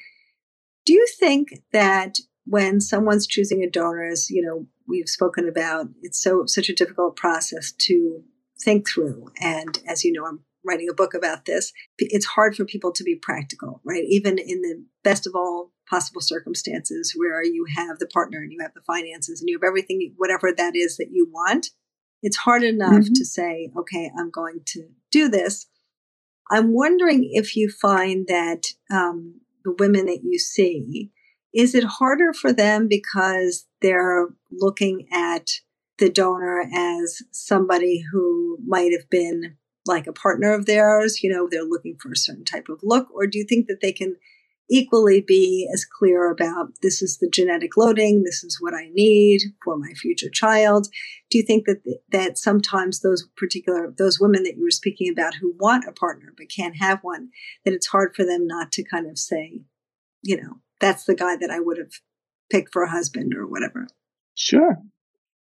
Do 0.86 0.92
you 0.92 1.06
think 1.18 1.62
that 1.72 2.18
when 2.44 2.80
someone's 2.80 3.26
choosing 3.26 3.62
a 3.62 3.70
donor, 3.70 4.04
as 4.04 4.30
you 4.30 4.42
know, 4.42 4.66
we've 4.88 5.08
spoken 5.08 5.48
about, 5.48 5.86
it's 6.02 6.20
so 6.22 6.44
such 6.46 6.68
a 6.68 6.74
difficult 6.74 7.16
process 7.16 7.72
to 7.72 8.22
think 8.62 8.88
through. 8.88 9.28
And 9.40 9.78
as 9.88 10.04
you 10.04 10.12
know, 10.12 10.26
I'm 10.26 10.40
writing 10.64 10.88
a 10.90 10.94
book 10.94 11.14
about 11.14 11.44
this. 11.44 11.72
It's 11.98 12.26
hard 12.26 12.56
for 12.56 12.64
people 12.64 12.92
to 12.92 13.04
be 13.04 13.16
practical, 13.16 13.80
right? 13.84 14.04
Even 14.06 14.38
in 14.38 14.62
the 14.62 14.84
best 15.02 15.26
of 15.26 15.34
all 15.34 15.72
possible 15.88 16.20
circumstances 16.20 17.12
where 17.16 17.44
you 17.44 17.66
have 17.76 17.98
the 17.98 18.06
partner 18.06 18.38
and 18.38 18.52
you 18.52 18.58
have 18.62 18.74
the 18.74 18.82
finances 18.82 19.40
and 19.40 19.48
you 19.48 19.58
have 19.60 19.66
everything, 19.66 20.14
whatever 20.16 20.52
that 20.56 20.76
is 20.76 20.96
that 20.96 21.10
you 21.10 21.28
want, 21.32 21.68
it's 22.22 22.36
hard 22.36 22.62
enough 22.62 22.92
mm-hmm. 22.92 23.12
to 23.14 23.24
say, 23.24 23.72
okay, 23.76 24.10
I'm 24.18 24.30
going 24.30 24.60
to 24.66 24.88
do 25.10 25.28
this. 25.28 25.66
I'm 26.50 26.72
wondering 26.72 27.28
if 27.32 27.56
you 27.56 27.70
find 27.70 28.26
that 28.28 28.62
um, 28.90 29.40
the 29.64 29.74
women 29.78 30.06
that 30.06 30.20
you 30.22 30.38
see, 30.38 31.10
is 31.54 31.74
it 31.74 31.84
harder 31.84 32.32
for 32.32 32.52
them 32.52 32.88
because 32.88 33.66
they're 33.80 34.28
looking 34.50 35.06
at 35.12 35.50
the 35.98 36.10
donor 36.10 36.64
as 36.74 37.22
somebody 37.30 38.02
who 38.12 38.58
might 38.66 38.92
have 38.92 39.08
been 39.10 39.56
like 39.86 40.06
a 40.06 40.12
partner 40.12 40.52
of 40.52 40.66
theirs? 40.66 41.22
You 41.22 41.30
know, 41.32 41.48
they're 41.50 41.64
looking 41.64 41.96
for 42.00 42.12
a 42.12 42.16
certain 42.16 42.44
type 42.44 42.68
of 42.68 42.80
look, 42.82 43.08
or 43.14 43.26
do 43.26 43.38
you 43.38 43.44
think 43.44 43.66
that 43.66 43.80
they 43.82 43.92
can 43.92 44.16
equally 44.70 45.20
be 45.20 45.68
as 45.72 45.84
clear 45.84 46.30
about 46.30 46.68
this 46.80 47.02
is 47.02 47.18
the 47.18 47.28
genetic 47.28 47.76
loading, 47.76 48.22
this 48.22 48.42
is 48.42 48.56
what 48.58 48.72
I 48.72 48.88
need 48.94 49.42
for 49.62 49.76
my 49.76 49.92
future 49.94 50.30
child? 50.30 50.88
Do 51.30 51.36
you 51.36 51.44
think 51.44 51.66
that 51.66 51.82
that 52.10 52.38
sometimes 52.38 53.00
those 53.00 53.28
particular 53.36 53.92
those 53.96 54.18
women 54.18 54.44
that 54.44 54.56
you 54.56 54.64
were 54.64 54.70
speaking 54.70 55.10
about 55.10 55.34
who 55.34 55.54
want 55.58 55.84
a 55.86 55.92
partner 55.92 56.32
but 56.36 56.46
can't 56.54 56.76
have 56.76 57.00
one, 57.02 57.28
that 57.64 57.74
it's 57.74 57.88
hard 57.88 58.14
for 58.16 58.24
them 58.24 58.46
not 58.46 58.72
to 58.72 58.84
kind 58.84 59.06
of 59.10 59.18
say, 59.18 59.60
you 60.22 60.40
know, 60.40 60.60
that's 60.82 61.04
the 61.04 61.14
guy 61.14 61.36
that 61.36 61.50
I 61.50 61.60
would 61.60 61.78
have 61.78 61.92
picked 62.50 62.72
for 62.72 62.82
a 62.82 62.90
husband 62.90 63.32
or 63.34 63.46
whatever? 63.46 63.86
Sure. 64.34 64.76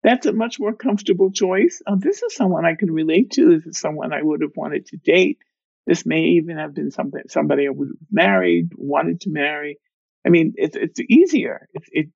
That's 0.04 0.26
a 0.26 0.32
much 0.32 0.60
more 0.60 0.74
comfortable 0.74 1.32
choice. 1.32 1.82
Oh, 1.86 1.96
this 1.96 2.22
is 2.22 2.34
someone 2.34 2.64
I 2.64 2.74
can 2.74 2.92
relate 2.92 3.32
to. 3.32 3.50
This 3.50 3.66
is 3.66 3.78
someone 3.78 4.12
I 4.12 4.22
would 4.22 4.42
have 4.42 4.56
wanted 4.56 4.86
to 4.86 4.96
date. 4.96 5.38
This 5.86 6.06
may 6.06 6.22
even 6.38 6.58
have 6.58 6.74
been 6.74 6.90
something 6.90 7.22
somebody 7.28 7.66
I 7.66 7.70
would 7.70 7.88
have 7.88 8.08
married, 8.10 8.72
wanted 8.76 9.22
to 9.22 9.30
marry. 9.30 9.78
I 10.24 10.28
mean, 10.28 10.54
it's 10.56 10.76
it's 10.76 11.00
easier. 11.00 11.68
It, 11.74 11.82
it 11.90 12.06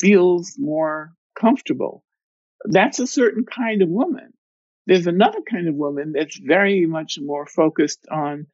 feels 0.00 0.56
more 0.58 1.12
comfortable. 1.38 2.02
That's 2.64 3.00
a 3.00 3.06
certain 3.06 3.44
kind 3.44 3.82
of 3.82 3.88
woman. 3.88 4.32
There's 4.86 5.06
another 5.06 5.40
kind 5.48 5.68
of 5.68 5.74
woman 5.74 6.12
that's 6.12 6.38
very 6.38 6.86
much 6.86 7.18
more 7.20 7.44
focused 7.44 8.06
on 8.10 8.46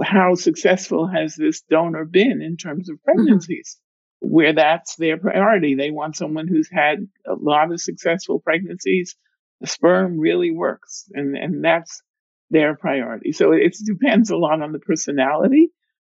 how 0.00 0.34
successful 0.34 1.06
has 1.06 1.34
this 1.34 1.62
donor 1.68 2.04
been 2.04 2.40
in 2.42 2.56
terms 2.56 2.88
of 2.88 2.96
mm-hmm. 2.96 3.04
pregnancies, 3.04 3.78
mm-hmm. 4.24 4.34
where 4.34 4.52
that's 4.54 4.96
their 4.96 5.18
priority. 5.18 5.74
They 5.74 5.90
want 5.90 6.16
someone 6.16 6.48
who's 6.48 6.70
had 6.70 6.98
a 7.26 7.34
lot 7.34 7.72
of 7.72 7.80
successful 7.80 8.40
pregnancies. 8.40 9.16
The 9.60 9.66
sperm 9.66 10.18
really 10.18 10.50
works, 10.50 11.04
and 11.12 11.36
and 11.36 11.64
that's 11.64 12.02
their 12.50 12.76
priority. 12.76 13.32
So 13.32 13.52
it 13.52 13.76
depends 13.84 14.30
a 14.30 14.36
lot 14.36 14.60
on 14.60 14.72
the 14.72 14.78
personality, 14.78 15.70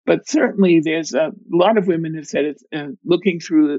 but 0.07 0.29
certainly 0.29 0.81
there's 0.81 1.13
a, 1.13 1.33
lot 1.51 1.77
of 1.77 1.87
women 1.87 2.15
have 2.15 2.27
said 2.27 2.45
it's 2.45 2.65
uh, 2.75 2.93
looking 3.05 3.41
through 3.41 3.69
the, 3.69 3.79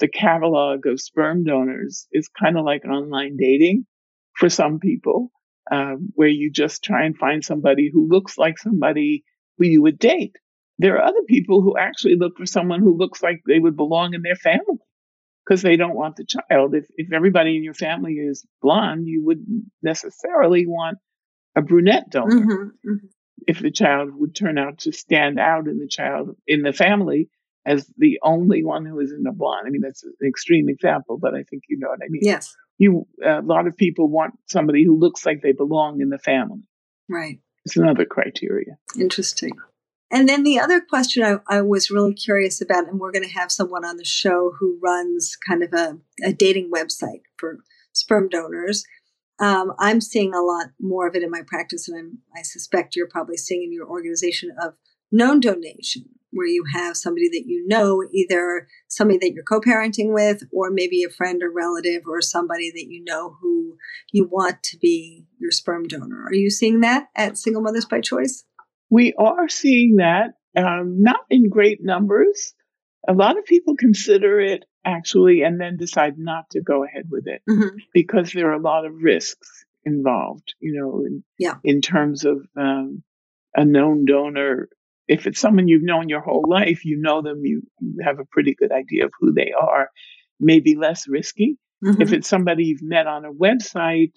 the 0.00 0.08
catalog 0.08 0.86
of 0.86 1.00
sperm 1.00 1.44
donors 1.44 2.06
is 2.12 2.28
kind 2.28 2.56
of 2.56 2.64
like 2.64 2.84
online 2.84 3.36
dating 3.36 3.86
for 4.34 4.48
some 4.48 4.78
people, 4.78 5.30
um, 5.70 6.10
where 6.14 6.28
you 6.28 6.50
just 6.50 6.82
try 6.82 7.04
and 7.04 7.16
find 7.16 7.44
somebody 7.44 7.90
who 7.92 8.08
looks 8.08 8.38
like 8.38 8.58
somebody 8.58 9.24
who 9.58 9.66
you 9.66 9.82
would 9.82 9.98
date. 9.98 10.36
There 10.78 10.96
are 10.96 11.04
other 11.04 11.22
people 11.26 11.60
who 11.60 11.76
actually 11.76 12.16
look 12.16 12.36
for 12.36 12.46
someone 12.46 12.80
who 12.80 12.96
looks 12.96 13.22
like 13.22 13.42
they 13.46 13.58
would 13.58 13.76
belong 13.76 14.14
in 14.14 14.22
their 14.22 14.36
family 14.36 14.78
because 15.44 15.62
they 15.62 15.76
don't 15.76 15.96
want 15.96 16.16
the 16.16 16.24
child. 16.24 16.74
If, 16.74 16.86
if 16.96 17.12
everybody 17.12 17.56
in 17.56 17.64
your 17.64 17.74
family 17.74 18.14
is 18.14 18.46
blonde, 18.62 19.08
you 19.08 19.24
wouldn't 19.24 19.64
necessarily 19.82 20.66
want 20.66 20.98
a 21.56 21.62
brunette 21.62 22.10
donor. 22.10 22.36
Mm-hmm, 22.36 22.90
mm-hmm. 22.90 23.06
If 23.46 23.60
the 23.60 23.70
child 23.70 24.10
would 24.14 24.36
turn 24.36 24.58
out 24.58 24.78
to 24.80 24.92
stand 24.92 25.38
out 25.40 25.66
in 25.66 25.78
the 25.78 25.88
child 25.88 26.36
in 26.46 26.62
the 26.62 26.72
family 26.72 27.28
as 27.66 27.90
the 27.98 28.18
only 28.22 28.64
one 28.64 28.86
who 28.86 28.98
is 29.00 29.12
in 29.12 29.26
a 29.26 29.32
blonde. 29.32 29.66
I 29.66 29.70
mean, 29.70 29.82
that's 29.82 30.02
an 30.02 30.12
extreme 30.26 30.68
example, 30.68 31.18
but 31.20 31.34
I 31.34 31.42
think 31.42 31.64
you 31.68 31.78
know 31.78 31.88
what 31.88 32.00
I 32.02 32.08
mean. 32.08 32.22
Yes. 32.22 32.54
You, 32.78 33.06
a 33.24 33.42
lot 33.42 33.66
of 33.66 33.76
people 33.76 34.08
want 34.08 34.34
somebody 34.46 34.84
who 34.84 34.98
looks 34.98 35.26
like 35.26 35.42
they 35.42 35.52
belong 35.52 36.00
in 36.00 36.08
the 36.08 36.18
family. 36.18 36.62
Right. 37.08 37.40
It's 37.68 37.76
another 37.76 38.04
criteria. 38.04 38.78
Interesting. 38.98 39.52
And 40.10 40.28
then 40.28 40.42
the 40.42 40.58
other 40.58 40.80
question 40.80 41.22
I, 41.22 41.38
I, 41.54 41.60
was 41.60 41.90
really 41.90 42.14
curious 42.14 42.62
about, 42.62 42.88
and 42.88 42.98
we're 42.98 43.12
going 43.12 43.28
to 43.28 43.38
have 43.38 43.52
someone 43.52 43.84
on 43.84 43.98
the 43.98 44.06
show 44.06 44.52
who 44.58 44.78
runs 44.82 45.36
kind 45.36 45.62
of 45.62 45.74
a, 45.74 45.98
a 46.24 46.32
dating 46.32 46.70
website 46.74 47.22
for 47.36 47.58
sperm 47.92 48.30
donors 48.30 48.84
um, 49.40 49.72
I'm 49.78 50.00
seeing 50.00 50.34
a 50.34 50.42
lot 50.42 50.66
more 50.80 51.06
of 51.06 51.14
it 51.14 51.22
in 51.22 51.30
my 51.30 51.42
practice, 51.46 51.88
and 51.88 51.98
I'm, 51.98 52.18
I 52.36 52.42
suspect 52.42 52.96
you're 52.96 53.08
probably 53.08 53.36
seeing 53.36 53.62
in 53.62 53.72
your 53.72 53.86
organization 53.86 54.50
of 54.60 54.74
known 55.12 55.40
donation, 55.40 56.06
where 56.30 56.46
you 56.46 56.64
have 56.74 56.96
somebody 56.96 57.28
that 57.28 57.44
you 57.46 57.66
know, 57.66 58.02
either 58.12 58.66
somebody 58.88 59.18
that 59.18 59.32
you're 59.32 59.44
co-parenting 59.44 60.12
with, 60.12 60.42
or 60.52 60.70
maybe 60.70 61.02
a 61.02 61.10
friend 61.10 61.42
or 61.42 61.50
relative, 61.50 62.02
or 62.06 62.20
somebody 62.20 62.70
that 62.70 62.86
you 62.88 63.02
know 63.04 63.36
who 63.40 63.76
you 64.12 64.28
want 64.30 64.62
to 64.62 64.76
be 64.78 65.26
your 65.38 65.50
sperm 65.50 65.86
donor. 65.86 66.24
Are 66.26 66.34
you 66.34 66.50
seeing 66.50 66.80
that 66.80 67.06
at 67.16 67.38
Single 67.38 67.62
Mothers 67.62 67.86
by 67.86 68.00
Choice? 68.00 68.44
We 68.90 69.14
are 69.18 69.48
seeing 69.48 69.96
that, 69.96 70.30
um, 70.56 71.02
not 71.02 71.20
in 71.30 71.48
great 71.48 71.78
numbers. 71.82 72.54
A 73.06 73.12
lot 73.12 73.38
of 73.38 73.44
people 73.44 73.76
consider 73.76 74.40
it 74.40 74.64
actually 74.84 75.42
and 75.42 75.60
then 75.60 75.76
decide 75.76 76.18
not 76.18 76.50
to 76.50 76.60
go 76.60 76.84
ahead 76.84 77.04
with 77.10 77.26
it 77.26 77.42
mm-hmm. 77.48 77.76
because 77.92 78.32
there 78.32 78.50
are 78.50 78.54
a 78.54 78.62
lot 78.62 78.86
of 78.86 78.92
risks 78.94 79.64
involved, 79.84 80.54
you 80.60 80.80
know, 80.80 81.04
in, 81.04 81.22
yeah. 81.38 81.54
in 81.64 81.80
terms 81.80 82.24
of 82.24 82.46
um, 82.56 83.02
a 83.54 83.64
known 83.64 84.04
donor. 84.04 84.68
If 85.08 85.26
it's 85.26 85.40
someone 85.40 85.68
you've 85.68 85.82
known 85.82 86.08
your 86.08 86.20
whole 86.20 86.44
life, 86.46 86.84
you 86.84 86.98
know 87.00 87.22
them, 87.22 87.40
you, 87.44 87.62
you 87.80 88.04
have 88.04 88.18
a 88.18 88.26
pretty 88.30 88.54
good 88.54 88.70
idea 88.70 89.06
of 89.06 89.12
who 89.18 89.32
they 89.32 89.52
are, 89.58 89.88
maybe 90.38 90.76
less 90.76 91.08
risky. 91.08 91.58
Mm-hmm. 91.84 92.02
If 92.02 92.12
it's 92.12 92.28
somebody 92.28 92.64
you've 92.64 92.82
met 92.82 93.06
on 93.06 93.24
a 93.24 93.32
website 93.32 94.12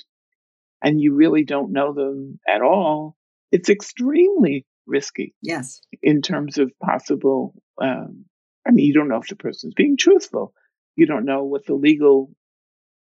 and 0.84 1.00
you 1.00 1.16
really 1.16 1.46
don't 1.46 1.72
know 1.72 1.94
them 1.94 2.40
at 2.48 2.62
all, 2.62 3.16
it's 3.52 3.70
extremely 3.70 4.66
risky. 4.86 5.34
Yes. 5.42 5.82
In 6.04 6.22
terms 6.22 6.58
of 6.58 6.72
possible 6.84 7.56
um, 7.82 8.26
I 8.68 8.72
mean, 8.72 8.86
you 8.86 8.94
don't 8.94 9.08
know 9.08 9.20
if 9.22 9.28
the 9.28 9.36
person's 9.36 9.74
being 9.74 9.98
truthful. 9.98 10.54
You 10.96 11.06
don't 11.06 11.26
know 11.26 11.44
what 11.44 11.66
the 11.66 11.74
legal, 11.74 12.32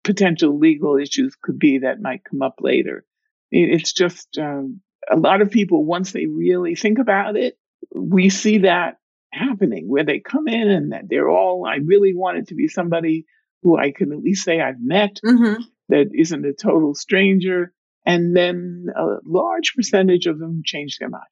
potential 0.05 0.59
legal 0.59 0.97
issues 0.97 1.37
could 1.41 1.59
be 1.59 1.79
that 1.79 2.01
might 2.01 2.25
come 2.25 2.43
up 2.43 2.57
later. 2.61 3.05
It's 3.51 3.93
just 3.93 4.39
um, 4.39 4.81
a 5.11 5.17
lot 5.17 5.43
of 5.43 5.51
people, 5.51 5.85
once 5.85 6.13
they 6.13 6.27
really 6.27 6.75
think 6.75 6.99
about 6.99 7.37
it, 7.37 7.59
we 7.95 8.31
see 8.31 8.59
that 8.59 8.97
happening 9.33 9.89
where 9.89 10.05
they 10.05 10.21
come 10.21 10.49
in 10.49 10.71
and 10.71 10.93
that 10.93 11.09
they're 11.09 11.29
all, 11.29 11.67
I 11.67 11.77
really 11.77 12.15
wanted 12.15 12.49
to 12.49 12.55
be 12.55 12.69
somebody 12.69 13.25
who 13.63 13.79
I 13.79 13.93
can 13.93 14.13
at 14.13 14.19
least 14.19 14.45
say 14.45 14.61
I've 14.61 14.81
met 14.81 15.21
mm-hmm. 15.25 15.63
that 15.89 16.11
isn't 16.13 16.45
a 16.45 16.53
total 16.53 16.95
stranger. 16.95 17.73
And 18.05 18.37
then 18.37 18.87
a 18.97 19.19
large 19.25 19.75
percentage 19.75 20.27
of 20.27 20.39
them 20.39 20.63
change 20.65 20.99
their 20.99 21.09
minds. 21.09 21.27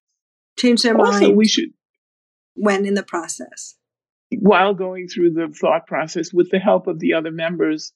Change 0.59 0.83
their 0.83 0.97
also, 0.97 1.27
mind. 1.27 1.37
we 1.37 1.49
should. 1.49 1.71
When 2.55 2.87
in 2.87 2.95
the 2.95 3.03
process 3.03 3.77
while 4.39 4.75
going 4.75 5.09
through 5.09 5.33
the 5.33 5.49
thought 5.49 5.87
process 5.87 6.33
with 6.33 6.51
the 6.51 6.59
help 6.59 6.87
of 6.87 6.99
the 7.01 7.15
other 7.15 7.31
members 7.31 7.93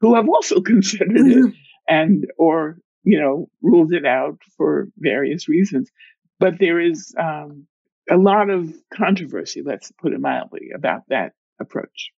who 0.00 0.14
have 0.14 0.28
also 0.28 0.60
considered 0.60 1.10
mm-hmm. 1.10 1.48
it 1.48 1.54
and 1.88 2.26
or 2.36 2.78
you 3.04 3.18
know 3.18 3.48
ruled 3.62 3.92
it 3.92 4.04
out 4.04 4.38
for 4.56 4.88
various 4.98 5.48
reasons 5.48 5.90
but 6.38 6.58
there 6.58 6.80
is 6.80 7.14
um, 7.18 7.66
a 8.10 8.16
lot 8.16 8.50
of 8.50 8.72
controversy 8.92 9.62
let's 9.62 9.92
put 10.00 10.12
it 10.12 10.20
mildly 10.20 10.68
about 10.74 11.02
that 11.08 11.32
approach 11.60 12.10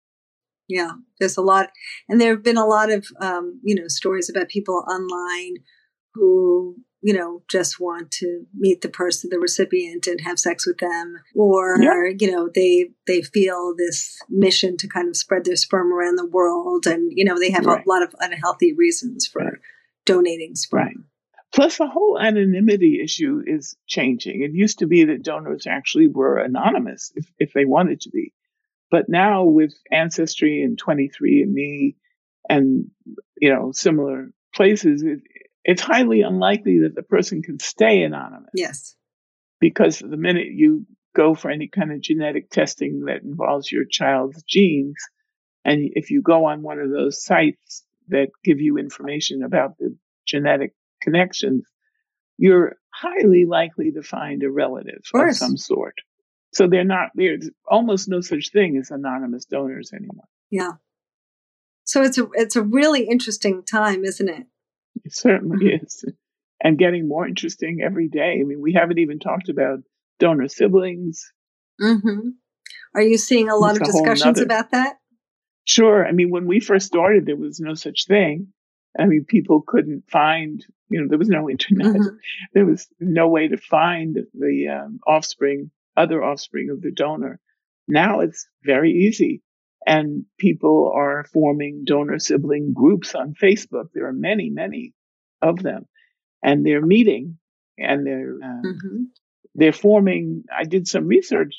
yeah 0.68 0.92
there's 1.20 1.38
a 1.38 1.42
lot 1.42 1.70
and 2.08 2.20
there 2.20 2.34
have 2.34 2.44
been 2.44 2.58
a 2.58 2.66
lot 2.66 2.92
of 2.92 3.08
um, 3.22 3.60
you 3.64 3.76
know 3.76 3.88
stories 3.88 4.30
about 4.30 4.50
people 4.50 4.84
online 4.88 5.56
who 6.14 6.76
you 7.02 7.14
know, 7.14 7.42
just 7.50 7.80
want 7.80 8.12
to 8.12 8.46
meet 8.54 8.82
the 8.82 8.90
person, 8.90 9.30
the 9.30 9.40
recipient, 9.40 10.06
and 10.06 10.20
have 10.22 10.38
sex 10.38 10.68
with 10.68 10.80
them, 10.80 11.20
or 11.34 11.78
yeah. 11.82 12.12
you 12.20 12.30
know, 12.30 12.50
they 12.54 12.90
they 13.08 13.22
feel 13.22 13.74
this 13.78 14.20
mission 14.30 14.76
to 14.78 14.88
kind 14.88 15.08
of 15.08 15.16
spread 15.16 15.46
their 15.46 15.56
sperm 15.56 15.94
around 15.94 16.16
the 16.16 16.26
world, 16.26 16.86
and 16.86 17.12
you 17.16 17.24
know, 17.24 17.40
they 17.40 17.52
have 17.52 17.66
right. 17.66 17.84
a 17.86 17.90
lot 17.90 18.04
of 18.04 18.14
unhealthy 18.20 18.74
reasons 18.74 19.26
for 19.26 19.44
right. 19.44 19.54
donating 20.06 20.56
sperm. 20.56 20.82
Right. 20.82 20.96
Plus, 21.54 21.78
the 21.78 21.88
whole 21.88 22.20
anonymity 22.20 23.00
issue 23.04 23.42
is 23.46 23.76
changing. 23.88 24.44
It 24.44 24.52
used 24.54 24.80
to 24.80 24.88
be 24.88 25.06
that 25.06 25.24
donors 25.24 25.66
actually 25.68 26.08
were 26.08 26.38
anonymous 26.38 27.12
if, 27.16 27.32
if 27.40 27.54
they 27.54 27.66
wanted 27.66 28.02
to 28.02 28.12
be. 28.12 28.34
But 28.92 29.10
now 29.10 29.46
with 29.46 29.74
Ancestry 29.92 30.62
and 30.64 30.80
23andMe 30.80 31.96
and, 32.48 32.92
you 33.38 33.54
know, 33.54 33.72
similar 33.72 34.32
places, 34.54 35.04
it, 35.04 35.20
it's 35.64 35.82
highly 35.82 36.22
unlikely 36.22 36.80
that 36.80 36.96
the 36.96 37.04
person 37.04 37.42
can 37.42 37.60
stay 37.60 38.04
anonymous. 38.04 38.52
Yes. 38.54 38.96
Because 39.60 40.00
the 40.00 40.18
minute 40.18 40.48
you 40.52 40.86
go 41.16 41.36
for 41.36 41.50
any 41.50 41.68
kind 41.68 41.92
of 41.92 42.02
genetic 42.02 42.50
testing 42.50 43.06
that 43.06 43.24
involves 43.24 43.72
your 43.72 43.86
child's 43.86 44.44
genes, 44.44 44.96
and 45.66 45.92
if 45.94 46.12
you 46.12 46.22
go 46.22 46.46
on 46.46 46.62
one 46.62 46.80
of 46.80 46.92
those 46.92 47.24
sites 47.24 47.84
that 48.08 48.30
give 48.44 48.60
you 48.60 48.78
information 48.78 49.44
about 49.44 49.78
the 49.78 49.96
genetic 50.26 50.74
connections, 51.02 51.66
you're 52.38 52.76
highly 52.94 53.46
likely 53.46 53.92
to 53.92 54.02
find 54.02 54.44
a 54.44 54.52
relative 54.52 55.02
of, 55.14 55.28
of 55.28 55.36
some 55.36 55.58
sort. 55.58 55.96
So 56.54 56.68
they're 56.68 56.84
not, 56.84 57.10
there's 57.16 57.50
almost 57.68 58.10
no 58.10 58.22
such 58.22 58.52
thing 58.52 58.78
as 58.78 58.92
anonymous 58.92 59.46
donors 59.46 59.92
anymore. 59.94 60.26
Yeah. 60.50 60.72
So 61.84 62.02
it's 62.02 62.18
a, 62.18 62.28
it's 62.34 62.56
a 62.56 62.64
really 62.64 63.08
interesting 63.08 63.64
time, 63.64 64.04
isn't 64.04 64.30
it? 64.30 64.46
It 65.06 65.14
certainly 65.14 65.66
mm-hmm. 65.66 65.86
is. 65.86 66.06
And 66.62 66.78
getting 66.78 67.08
more 67.08 67.28
interesting 67.28 67.80
every 67.84 68.10
day. 68.10 68.40
I 68.42 68.44
mean, 68.44 68.62
we 68.62 68.74
haven't 68.74 69.00
even 69.00 69.20
talked 69.20 69.50
about 69.50 69.80
donor 70.20 70.48
siblings. 70.50 71.32
Mm-hmm. 71.82 72.30
Are 72.96 73.02
you 73.02 73.18
seeing 73.18 73.50
a 73.50 73.56
lot 73.56 73.78
it's 73.78 73.88
of 73.88 73.94
discussions 73.94 74.42
about 74.42 74.72
that? 74.72 74.96
Sure. 75.64 76.06
I 76.06 76.12
mean, 76.12 76.32
when 76.32 76.48
we 76.48 76.60
first 76.60 76.88
started, 76.88 77.26
there 77.26 77.38
was 77.38 77.60
no 77.60 77.76
such 77.76 78.08
thing. 78.08 78.48
I 78.98 79.06
mean, 79.06 79.26
people 79.26 79.62
couldn't 79.66 80.10
find, 80.10 80.66
you 80.90 81.02
know, 81.02 81.08
there 81.08 81.20
was 81.20 81.30
no 81.30 81.50
internet. 81.50 81.88
Mm-hmm. 81.88 82.16
There 82.54 82.66
was 82.66 82.88
no 83.00 83.28
way 83.28 83.48
to 83.48 83.58
find 83.58 84.18
the 84.34 84.68
um, 84.68 85.00
offspring, 85.06 85.72
other 85.96 86.24
offspring 86.24 86.70
of 86.72 86.82
the 86.82 86.92
donor. 86.92 87.40
Now 87.88 88.22
it's 88.22 88.48
very 88.64 88.92
easy. 88.92 89.42
And 89.86 90.26
people 90.38 90.92
are 90.96 91.26
forming 91.32 91.84
donor 91.86 92.20
sibling 92.20 92.74
groups 92.74 93.16
on 93.16 93.34
Facebook. 93.34 93.90
There 93.94 94.08
are 94.08 94.14
many, 94.14 94.50
many 94.50 94.94
of 95.42 95.60
them. 95.62 95.86
And 96.44 96.66
they're 96.66 96.86
meeting 96.86 97.38
and 97.78 98.06
they're, 98.06 98.38
um, 98.44 98.62
mm-hmm. 98.66 99.04
they're 99.56 99.74
forming. 99.74 100.44
I 100.56 100.64
did 100.64 100.88
some 100.88 101.08
research 101.08 101.56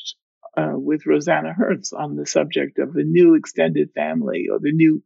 uh, 0.57 0.73
with 0.75 1.07
Rosanna 1.07 1.53
Hertz 1.53 1.93
on 1.93 2.17
the 2.17 2.27
subject 2.27 2.79
of 2.79 2.93
the 2.93 3.05
new 3.05 3.35
extended 3.35 3.91
family 3.95 4.47
or 4.51 4.59
the 4.59 4.73
new, 4.73 5.03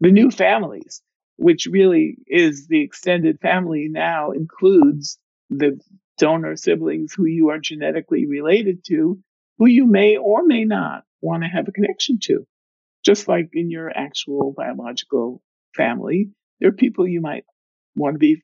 the 0.00 0.10
new 0.10 0.30
families 0.30 1.02
which 1.36 1.66
really 1.70 2.16
is 2.26 2.66
the 2.66 2.82
extended 2.82 3.38
family 3.40 3.88
now 3.90 4.30
includes 4.30 5.18
the 5.50 5.78
donor 6.18 6.56
siblings 6.56 7.12
who 7.14 7.26
you 7.26 7.50
are 7.50 7.58
genetically 7.58 8.26
related 8.26 8.84
to, 8.86 9.18
who 9.58 9.66
you 9.66 9.86
may 9.86 10.16
or 10.16 10.44
may 10.44 10.64
not 10.64 11.04
want 11.20 11.42
to 11.42 11.48
have 11.48 11.68
a 11.68 11.72
connection 11.72 12.18
to. 12.22 12.46
Just 13.04 13.28
like 13.28 13.50
in 13.52 13.70
your 13.70 13.90
actual 13.94 14.54
biological 14.56 15.42
family, 15.74 16.30
there 16.58 16.70
are 16.70 16.72
people 16.72 17.06
you 17.06 17.20
might 17.20 17.44
want 17.94 18.14
to 18.14 18.18
be 18.18 18.42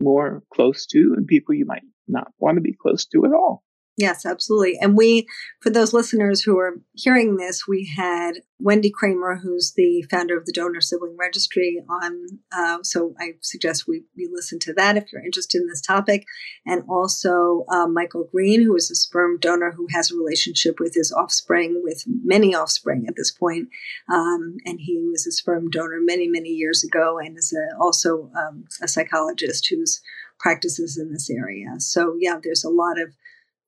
more 0.00 0.42
close 0.52 0.86
to 0.86 1.14
and 1.16 1.26
people 1.26 1.54
you 1.54 1.64
might 1.64 1.82
not 2.06 2.30
want 2.38 2.56
to 2.56 2.60
be 2.60 2.74
close 2.74 3.06
to 3.06 3.24
at 3.24 3.32
all. 3.32 3.62
Yes, 3.98 4.26
absolutely. 4.26 4.76
And 4.78 4.94
we, 4.94 5.26
for 5.62 5.70
those 5.70 5.94
listeners 5.94 6.42
who 6.42 6.58
are 6.58 6.74
hearing 6.92 7.36
this, 7.36 7.66
we 7.66 7.90
had 7.96 8.34
Wendy 8.58 8.90
Kramer, 8.90 9.36
who's 9.42 9.72
the 9.74 10.04
founder 10.10 10.36
of 10.36 10.44
the 10.44 10.52
Donor 10.52 10.82
Sibling 10.82 11.16
Registry, 11.18 11.82
on. 11.88 12.40
Uh, 12.54 12.82
so 12.82 13.14
I 13.18 13.36
suggest 13.40 13.88
we, 13.88 14.04
we 14.14 14.28
listen 14.30 14.58
to 14.60 14.74
that 14.74 14.98
if 14.98 15.10
you're 15.10 15.24
interested 15.24 15.62
in 15.62 15.68
this 15.68 15.80
topic. 15.80 16.26
And 16.66 16.82
also 16.90 17.64
uh, 17.70 17.86
Michael 17.86 18.28
Green, 18.30 18.62
who 18.62 18.76
is 18.76 18.90
a 18.90 18.94
sperm 18.94 19.38
donor 19.40 19.72
who 19.74 19.86
has 19.94 20.10
a 20.10 20.16
relationship 20.16 20.78
with 20.78 20.92
his 20.94 21.10
offspring, 21.10 21.80
with 21.82 22.04
many 22.06 22.54
offspring 22.54 23.06
at 23.08 23.16
this 23.16 23.30
point. 23.30 23.68
Um, 24.12 24.58
and 24.66 24.78
he 24.78 24.98
was 25.10 25.26
a 25.26 25.32
sperm 25.32 25.70
donor 25.70 26.00
many, 26.02 26.28
many 26.28 26.50
years 26.50 26.84
ago 26.84 27.18
and 27.18 27.38
is 27.38 27.54
a, 27.54 27.82
also 27.82 28.30
um, 28.36 28.64
a 28.82 28.88
psychologist 28.88 29.68
who's 29.70 30.02
practices 30.38 30.98
in 30.98 31.12
this 31.14 31.30
area. 31.30 31.68
So 31.78 32.14
yeah, 32.18 32.38
there's 32.42 32.62
a 32.62 32.68
lot 32.68 33.00
of 33.00 33.14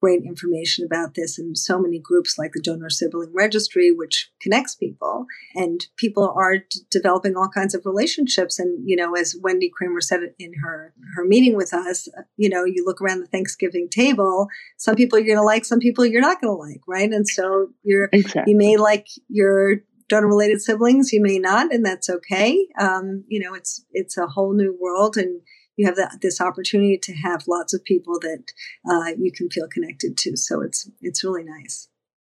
great 0.00 0.22
information 0.24 0.84
about 0.84 1.14
this 1.14 1.38
and 1.38 1.56
so 1.56 1.78
many 1.78 1.98
groups 1.98 2.38
like 2.38 2.52
the 2.52 2.60
donor 2.62 2.90
sibling 2.90 3.32
registry 3.34 3.90
which 3.90 4.30
connects 4.40 4.74
people. 4.74 5.26
And 5.54 5.86
people 5.96 6.32
are 6.36 6.58
d- 6.58 6.80
developing 6.90 7.36
all 7.36 7.48
kinds 7.48 7.74
of 7.74 7.84
relationships. 7.84 8.58
And 8.58 8.88
you 8.88 8.96
know 8.96 9.14
as 9.14 9.34
wendy 9.42 9.70
kramer 9.70 10.00
said 10.00 10.20
in 10.38 10.52
her 10.62 10.94
her 11.14 11.24
meeting 11.24 11.56
with 11.56 11.72
us 11.72 12.08
uh, 12.16 12.22
you 12.36 12.48
know 12.48 12.64
you 12.64 12.84
look 12.86 13.00
around 13.00 13.20
the 13.20 13.26
thanksgiving 13.26 13.88
table 13.90 14.48
some 14.76 14.94
people 14.94 15.18
you're 15.18 15.26
going 15.26 15.38
to 15.38 15.42
like 15.42 15.64
some 15.64 15.78
people 15.78 16.04
you're 16.04 16.20
not 16.20 16.40
going 16.40 16.54
to 16.54 16.58
like 16.58 16.80
right? 16.86 17.10
And 17.10 17.28
so 17.28 17.68
you're 17.82 18.08
exactly. 18.12 18.52
you 18.52 18.56
may 18.56 18.76
like 18.76 19.06
your 19.28 19.76
donor 20.08 20.26
related 20.26 20.62
siblings 20.62 21.12
you 21.12 21.22
may 21.22 21.38
not 21.38 21.72
and 21.72 21.84
that's 21.84 22.08
okay. 22.08 22.66
Um, 22.80 23.24
you 23.28 23.40
know 23.40 23.54
it's 23.54 23.84
it's 23.92 24.16
a 24.16 24.26
whole 24.26 24.54
new 24.54 24.76
world. 24.80 25.16
And 25.16 25.40
you 25.78 25.86
have 25.86 25.96
that, 25.96 26.18
this 26.20 26.40
opportunity 26.40 26.98
to 26.98 27.14
have 27.14 27.46
lots 27.46 27.72
of 27.72 27.84
people 27.84 28.18
that 28.20 28.52
uh, 28.90 29.12
you 29.16 29.30
can 29.32 29.48
feel 29.48 29.68
connected 29.68 30.16
to. 30.18 30.36
So 30.36 30.60
it's 30.60 30.90
it's 31.00 31.24
really 31.24 31.44
nice. 31.44 31.88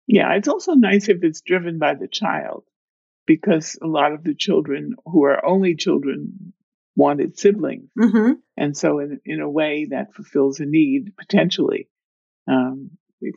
Yeah, 0.08 0.34
it's 0.34 0.48
also 0.48 0.72
nice 0.74 1.08
if 1.08 1.22
it's 1.22 1.40
driven 1.40 1.78
by 1.78 1.94
the 1.94 2.08
child, 2.08 2.64
because 3.24 3.78
a 3.80 3.86
lot 3.86 4.12
of 4.12 4.24
the 4.24 4.34
children 4.34 4.96
who 5.06 5.24
are 5.24 5.44
only 5.46 5.76
children 5.76 6.52
wanted 6.96 7.38
siblings, 7.38 7.88
mm-hmm. 7.96 8.32
and 8.56 8.76
so 8.76 8.98
in 8.98 9.20
in 9.24 9.40
a 9.40 9.48
way 9.48 9.86
that 9.90 10.14
fulfills 10.14 10.60
a 10.60 10.66
need 10.66 11.16
potentially. 11.16 11.88
Um, 12.48 12.90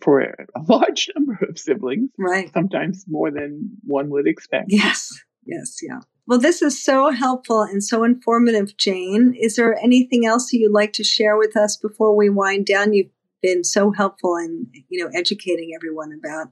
for 0.04 0.20
a 0.20 0.36
large 0.68 1.10
number 1.16 1.40
of 1.48 1.58
siblings, 1.58 2.12
right? 2.18 2.52
Sometimes 2.54 3.06
more 3.08 3.32
than 3.32 3.78
one 3.86 4.10
would 4.10 4.28
expect. 4.28 4.66
Yes, 4.70 5.24
yes, 5.46 5.78
yeah. 5.82 6.00
Well, 6.30 6.38
this 6.38 6.62
is 6.62 6.84
so 6.84 7.10
helpful 7.10 7.64
and 7.64 7.84
so 7.84 8.04
informative, 8.04 8.78
Jane. 8.78 9.34
Is 9.36 9.56
there 9.56 9.76
anything 9.84 10.28
else 10.28 10.54
you'd 10.54 10.72
like 10.72 10.94
to 10.94 11.04
share 11.04 11.36
with 11.36 11.58
us 11.58 11.76
before 11.76 12.16
we 12.16 12.30
wind 12.30 12.68
down? 12.68 12.94
You've 12.94 13.10
been 13.42 13.64
so 13.64 13.90
helpful 13.90 14.38
in, 14.38 14.68
you 14.90 15.04
know, 15.04 15.10
educating 15.18 15.72
everyone 15.76 16.12
about 16.14 16.50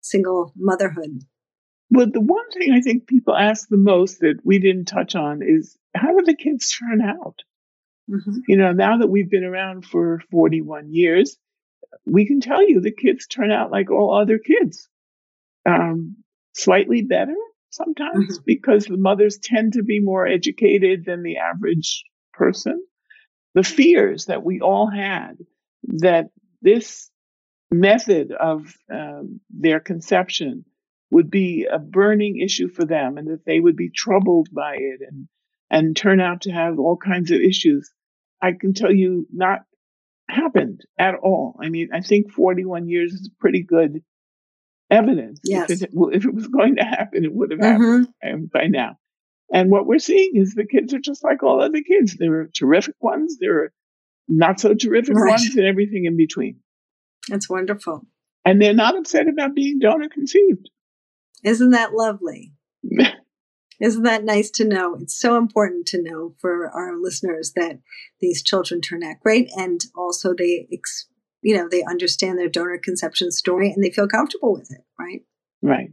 single 0.00 0.52
motherhood. 0.56 1.20
Well, 1.88 2.08
the 2.12 2.20
one 2.20 2.50
thing 2.50 2.72
I 2.72 2.80
think 2.80 3.06
people 3.06 3.36
ask 3.36 3.68
the 3.68 3.76
most 3.76 4.18
that 4.22 4.40
we 4.42 4.58
didn't 4.58 4.86
touch 4.86 5.14
on 5.14 5.40
is 5.40 5.78
how 5.94 6.18
do 6.18 6.24
the 6.24 6.34
kids 6.34 6.76
turn 6.76 7.00
out? 7.00 7.42
Mm-hmm. 8.10 8.38
You 8.48 8.56
know, 8.56 8.72
now 8.72 8.98
that 8.98 9.08
we've 9.08 9.30
been 9.30 9.44
around 9.44 9.86
for 9.86 10.20
41 10.32 10.92
years, 10.92 11.36
we 12.04 12.26
can 12.26 12.40
tell 12.40 12.68
you 12.68 12.80
the 12.80 12.90
kids 12.90 13.28
turn 13.28 13.52
out 13.52 13.70
like 13.70 13.88
all 13.88 14.20
other 14.20 14.40
kids. 14.40 14.88
Um, 15.64 16.16
slightly 16.54 17.02
better, 17.02 17.36
sometimes 17.72 18.36
mm-hmm. 18.36 18.44
because 18.46 18.84
the 18.84 18.96
mothers 18.96 19.38
tend 19.42 19.72
to 19.72 19.82
be 19.82 19.98
more 20.00 20.26
educated 20.26 21.04
than 21.04 21.22
the 21.22 21.38
average 21.38 22.04
person. 22.32 22.84
The 23.54 23.62
fears 23.62 24.26
that 24.26 24.44
we 24.44 24.60
all 24.60 24.88
had 24.88 25.38
that 25.84 26.26
this 26.60 27.10
method 27.70 28.32
of 28.32 28.74
um, 28.92 29.40
their 29.50 29.80
conception 29.80 30.64
would 31.10 31.30
be 31.30 31.66
a 31.70 31.78
burning 31.78 32.40
issue 32.40 32.68
for 32.68 32.84
them 32.84 33.18
and 33.18 33.28
that 33.28 33.44
they 33.44 33.60
would 33.60 33.76
be 33.76 33.90
troubled 33.90 34.48
by 34.52 34.76
it 34.76 35.00
and, 35.06 35.28
and 35.70 35.96
turn 35.96 36.20
out 36.20 36.42
to 36.42 36.52
have 36.52 36.78
all 36.78 36.96
kinds 36.96 37.30
of 37.30 37.40
issues. 37.40 37.90
I 38.40 38.52
can 38.52 38.74
tell 38.74 38.92
you 38.92 39.26
not 39.32 39.60
happened 40.28 40.80
at 40.98 41.14
all. 41.14 41.58
I 41.62 41.68
mean, 41.68 41.88
I 41.92 42.00
think 42.00 42.32
41 42.32 42.88
years 42.88 43.12
is 43.12 43.30
pretty 43.38 43.62
good 43.62 44.02
evidence. 44.92 45.40
Yes. 45.44 45.70
If 45.70 45.82
it, 45.82 45.90
if 46.12 46.24
it 46.24 46.34
was 46.34 46.46
going 46.48 46.76
to 46.76 46.84
happen, 46.84 47.24
it 47.24 47.32
would 47.32 47.50
have 47.50 47.60
happened 47.60 48.08
mm-hmm. 48.24 48.44
by 48.52 48.66
now. 48.66 48.98
And 49.52 49.70
what 49.70 49.86
we're 49.86 49.98
seeing 49.98 50.32
is 50.34 50.54
the 50.54 50.66
kids 50.66 50.94
are 50.94 51.00
just 51.00 51.24
like 51.24 51.42
all 51.42 51.60
other 51.60 51.82
kids. 51.82 52.16
There 52.16 52.40
are 52.40 52.50
terrific 52.54 52.94
ones, 53.00 53.38
there 53.40 53.64
are 53.64 53.72
not 54.28 54.60
so 54.60 54.74
terrific 54.74 55.14
right. 55.16 55.30
ones, 55.30 55.54
and 55.56 55.66
everything 55.66 56.04
in 56.04 56.16
between. 56.16 56.60
That's 57.28 57.48
wonderful. 57.48 58.06
And 58.44 58.60
they're 58.60 58.74
not 58.74 58.96
upset 58.96 59.28
about 59.28 59.54
being 59.54 59.78
donor 59.78 60.08
conceived. 60.08 60.70
Isn't 61.44 61.70
that 61.70 61.92
lovely? 61.92 62.54
Isn't 63.80 64.04
that 64.04 64.24
nice 64.24 64.50
to 64.52 64.64
know? 64.64 64.96
It's 65.00 65.18
so 65.18 65.36
important 65.36 65.86
to 65.88 66.02
know 66.02 66.34
for 66.40 66.70
our 66.70 66.96
listeners 66.96 67.52
that 67.56 67.80
these 68.20 68.42
children 68.42 68.80
turn 68.80 69.02
out 69.02 69.20
great 69.20 69.50
and 69.56 69.80
also 69.96 70.34
they 70.34 70.68
ex- 70.72 71.08
you 71.42 71.56
know, 71.56 71.68
they 71.68 71.82
understand 71.82 72.38
their 72.38 72.48
donor 72.48 72.78
conception 72.78 73.30
story 73.30 73.72
and 73.72 73.82
they 73.82 73.90
feel 73.90 74.08
comfortable 74.08 74.52
with 74.52 74.70
it, 74.70 74.84
right? 74.98 75.22
Right. 75.60 75.92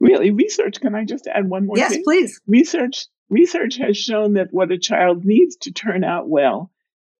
Really, 0.00 0.32
research, 0.32 0.80
can 0.80 0.94
I 0.94 1.04
just 1.04 1.28
add 1.28 1.48
one 1.48 1.66
more 1.66 1.78
yes, 1.78 1.92
thing? 1.92 2.02
please. 2.04 2.40
Research 2.46 3.06
research 3.30 3.76
has 3.76 3.96
shown 3.96 4.34
that 4.34 4.48
what 4.50 4.72
a 4.72 4.78
child 4.78 5.24
needs 5.24 5.56
to 5.56 5.72
turn 5.72 6.04
out 6.04 6.28
well 6.28 6.70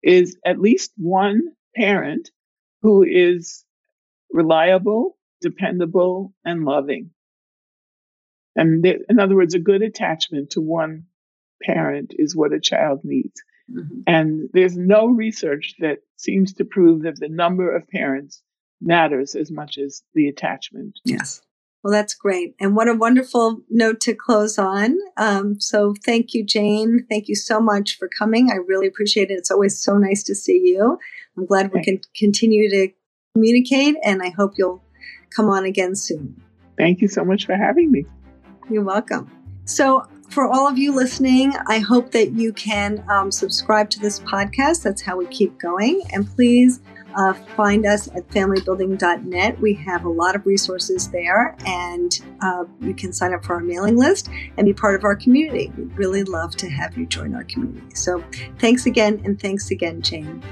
is 0.03 0.37
at 0.45 0.61
least 0.61 0.93
one 0.97 1.41
parent 1.75 2.31
who 2.83 3.03
is 3.03 3.65
reliable, 4.31 5.17
dependable, 5.41 6.35
and 6.45 6.65
loving. 6.65 7.11
And 8.57 8.85
in 8.85 9.19
other 9.19 9.37
words, 9.37 9.55
a 9.55 9.61
good 9.61 9.83
attachment 9.83 10.51
to 10.51 10.61
one 10.61 11.05
parent 11.63 12.13
is 12.19 12.37
what 12.37 12.53
a 12.53 12.61
child 12.61 13.01
needs. 13.05 13.43
Mm-hmm. 13.73 14.01
And 14.07 14.49
there's 14.53 14.77
no 14.77 15.07
research 15.07 15.75
that 15.81 15.99
seems 16.17 16.53
to 16.55 16.65
prove 16.65 17.03
that 17.03 17.19
the 17.19 17.29
number 17.29 17.75
of 17.75 17.89
parents 17.89 18.43
matters 18.81 19.35
as 19.35 19.51
much 19.51 19.79
as 19.79 20.03
the 20.15 20.29
attachment. 20.29 20.99
Yes. 21.05 21.41
Well, 21.83 21.93
that's 21.93 22.15
great. 22.15 22.55
And 22.61 22.77
what 22.77 22.89
a 22.89 22.95
wonderful 22.95 23.61
note 23.69 24.01
to 24.03 24.15
close 24.15 24.57
on. 24.57 24.97
Um, 25.17 25.61
so 25.61 25.95
thank 26.05 26.33
you, 26.33 26.45
Jane. 26.45 27.05
Thank 27.09 27.29
you 27.29 27.35
so 27.35 27.61
much 27.61 27.99
for 27.99 28.09
coming. 28.09 28.51
I 28.53 28.57
really 28.57 28.87
appreciate 28.87 29.31
it. 29.31 29.35
It's 29.35 29.51
always 29.51 29.79
so 29.79 29.99
nice 29.99 30.23
to 30.25 30.35
see 30.35 30.61
you. 30.65 30.99
I'm 31.37 31.47
glad 31.47 31.73
we 31.73 31.83
can 31.83 32.01
continue 32.15 32.71
to 32.71 32.89
communicate, 33.35 33.97
and 34.05 34.23
I 34.23 34.31
hope 34.31 34.53
you'll 34.57 34.83
come 35.31 35.49
on 35.49 35.65
again 35.65 35.97
soon. 35.97 36.41
Thank 36.79 37.01
you 37.01 37.09
so 37.09 37.25
much 37.25 37.47
for 37.47 37.57
having 37.57 37.91
me. 37.91 38.05
You're 38.71 38.85
welcome. 38.85 39.31
So, 39.65 40.07
for 40.29 40.47
all 40.51 40.67
of 40.67 40.79
you 40.79 40.95
listening, 40.95 41.53
I 41.69 41.79
hope 41.79 42.11
that 42.13 42.33
you 42.33 42.53
can 42.53 43.05
um, 43.11 43.31
subscribe 43.31 43.91
to 43.91 44.01
this 44.01 44.21
podcast. 44.21 44.83
That's 44.83 45.03
how 45.03 45.17
we 45.17 45.27
keep 45.27 45.59
going. 45.59 46.03
And 46.13 46.27
please 46.27 46.81
uh, 47.15 47.35
find 47.57 47.87
us 47.87 48.09
at 48.09 48.29
familybuilding.net. 48.29 49.61
We 49.61 49.75
have 49.75 50.05
a 50.05 50.09
lot 50.09 50.35
of 50.35 50.47
resources 50.47 51.11
there, 51.11 51.57
and 51.67 52.19
uh, 52.41 52.65
you 52.81 52.95
can 52.95 53.13
sign 53.13 53.35
up 53.35 53.45
for 53.45 53.55
our 53.55 53.61
mailing 53.61 53.97
list 53.97 54.29
and 54.57 54.65
be 54.65 54.73
part 54.73 54.95
of 54.95 55.05
our 55.05 55.17
community. 55.17 55.73
We'd 55.77 55.97
really 55.97 56.25
love 56.25 56.57
to 56.57 56.71
have 56.71 56.97
you 56.97 57.07
join 57.07 57.35
our 57.35 57.45
community. 57.45 57.95
So, 57.95 58.25
thanks 58.59 58.87
again, 58.87 59.21
and 59.25 59.41
thanks 59.41 59.71
again, 59.71 60.01
Jane. 60.01 60.43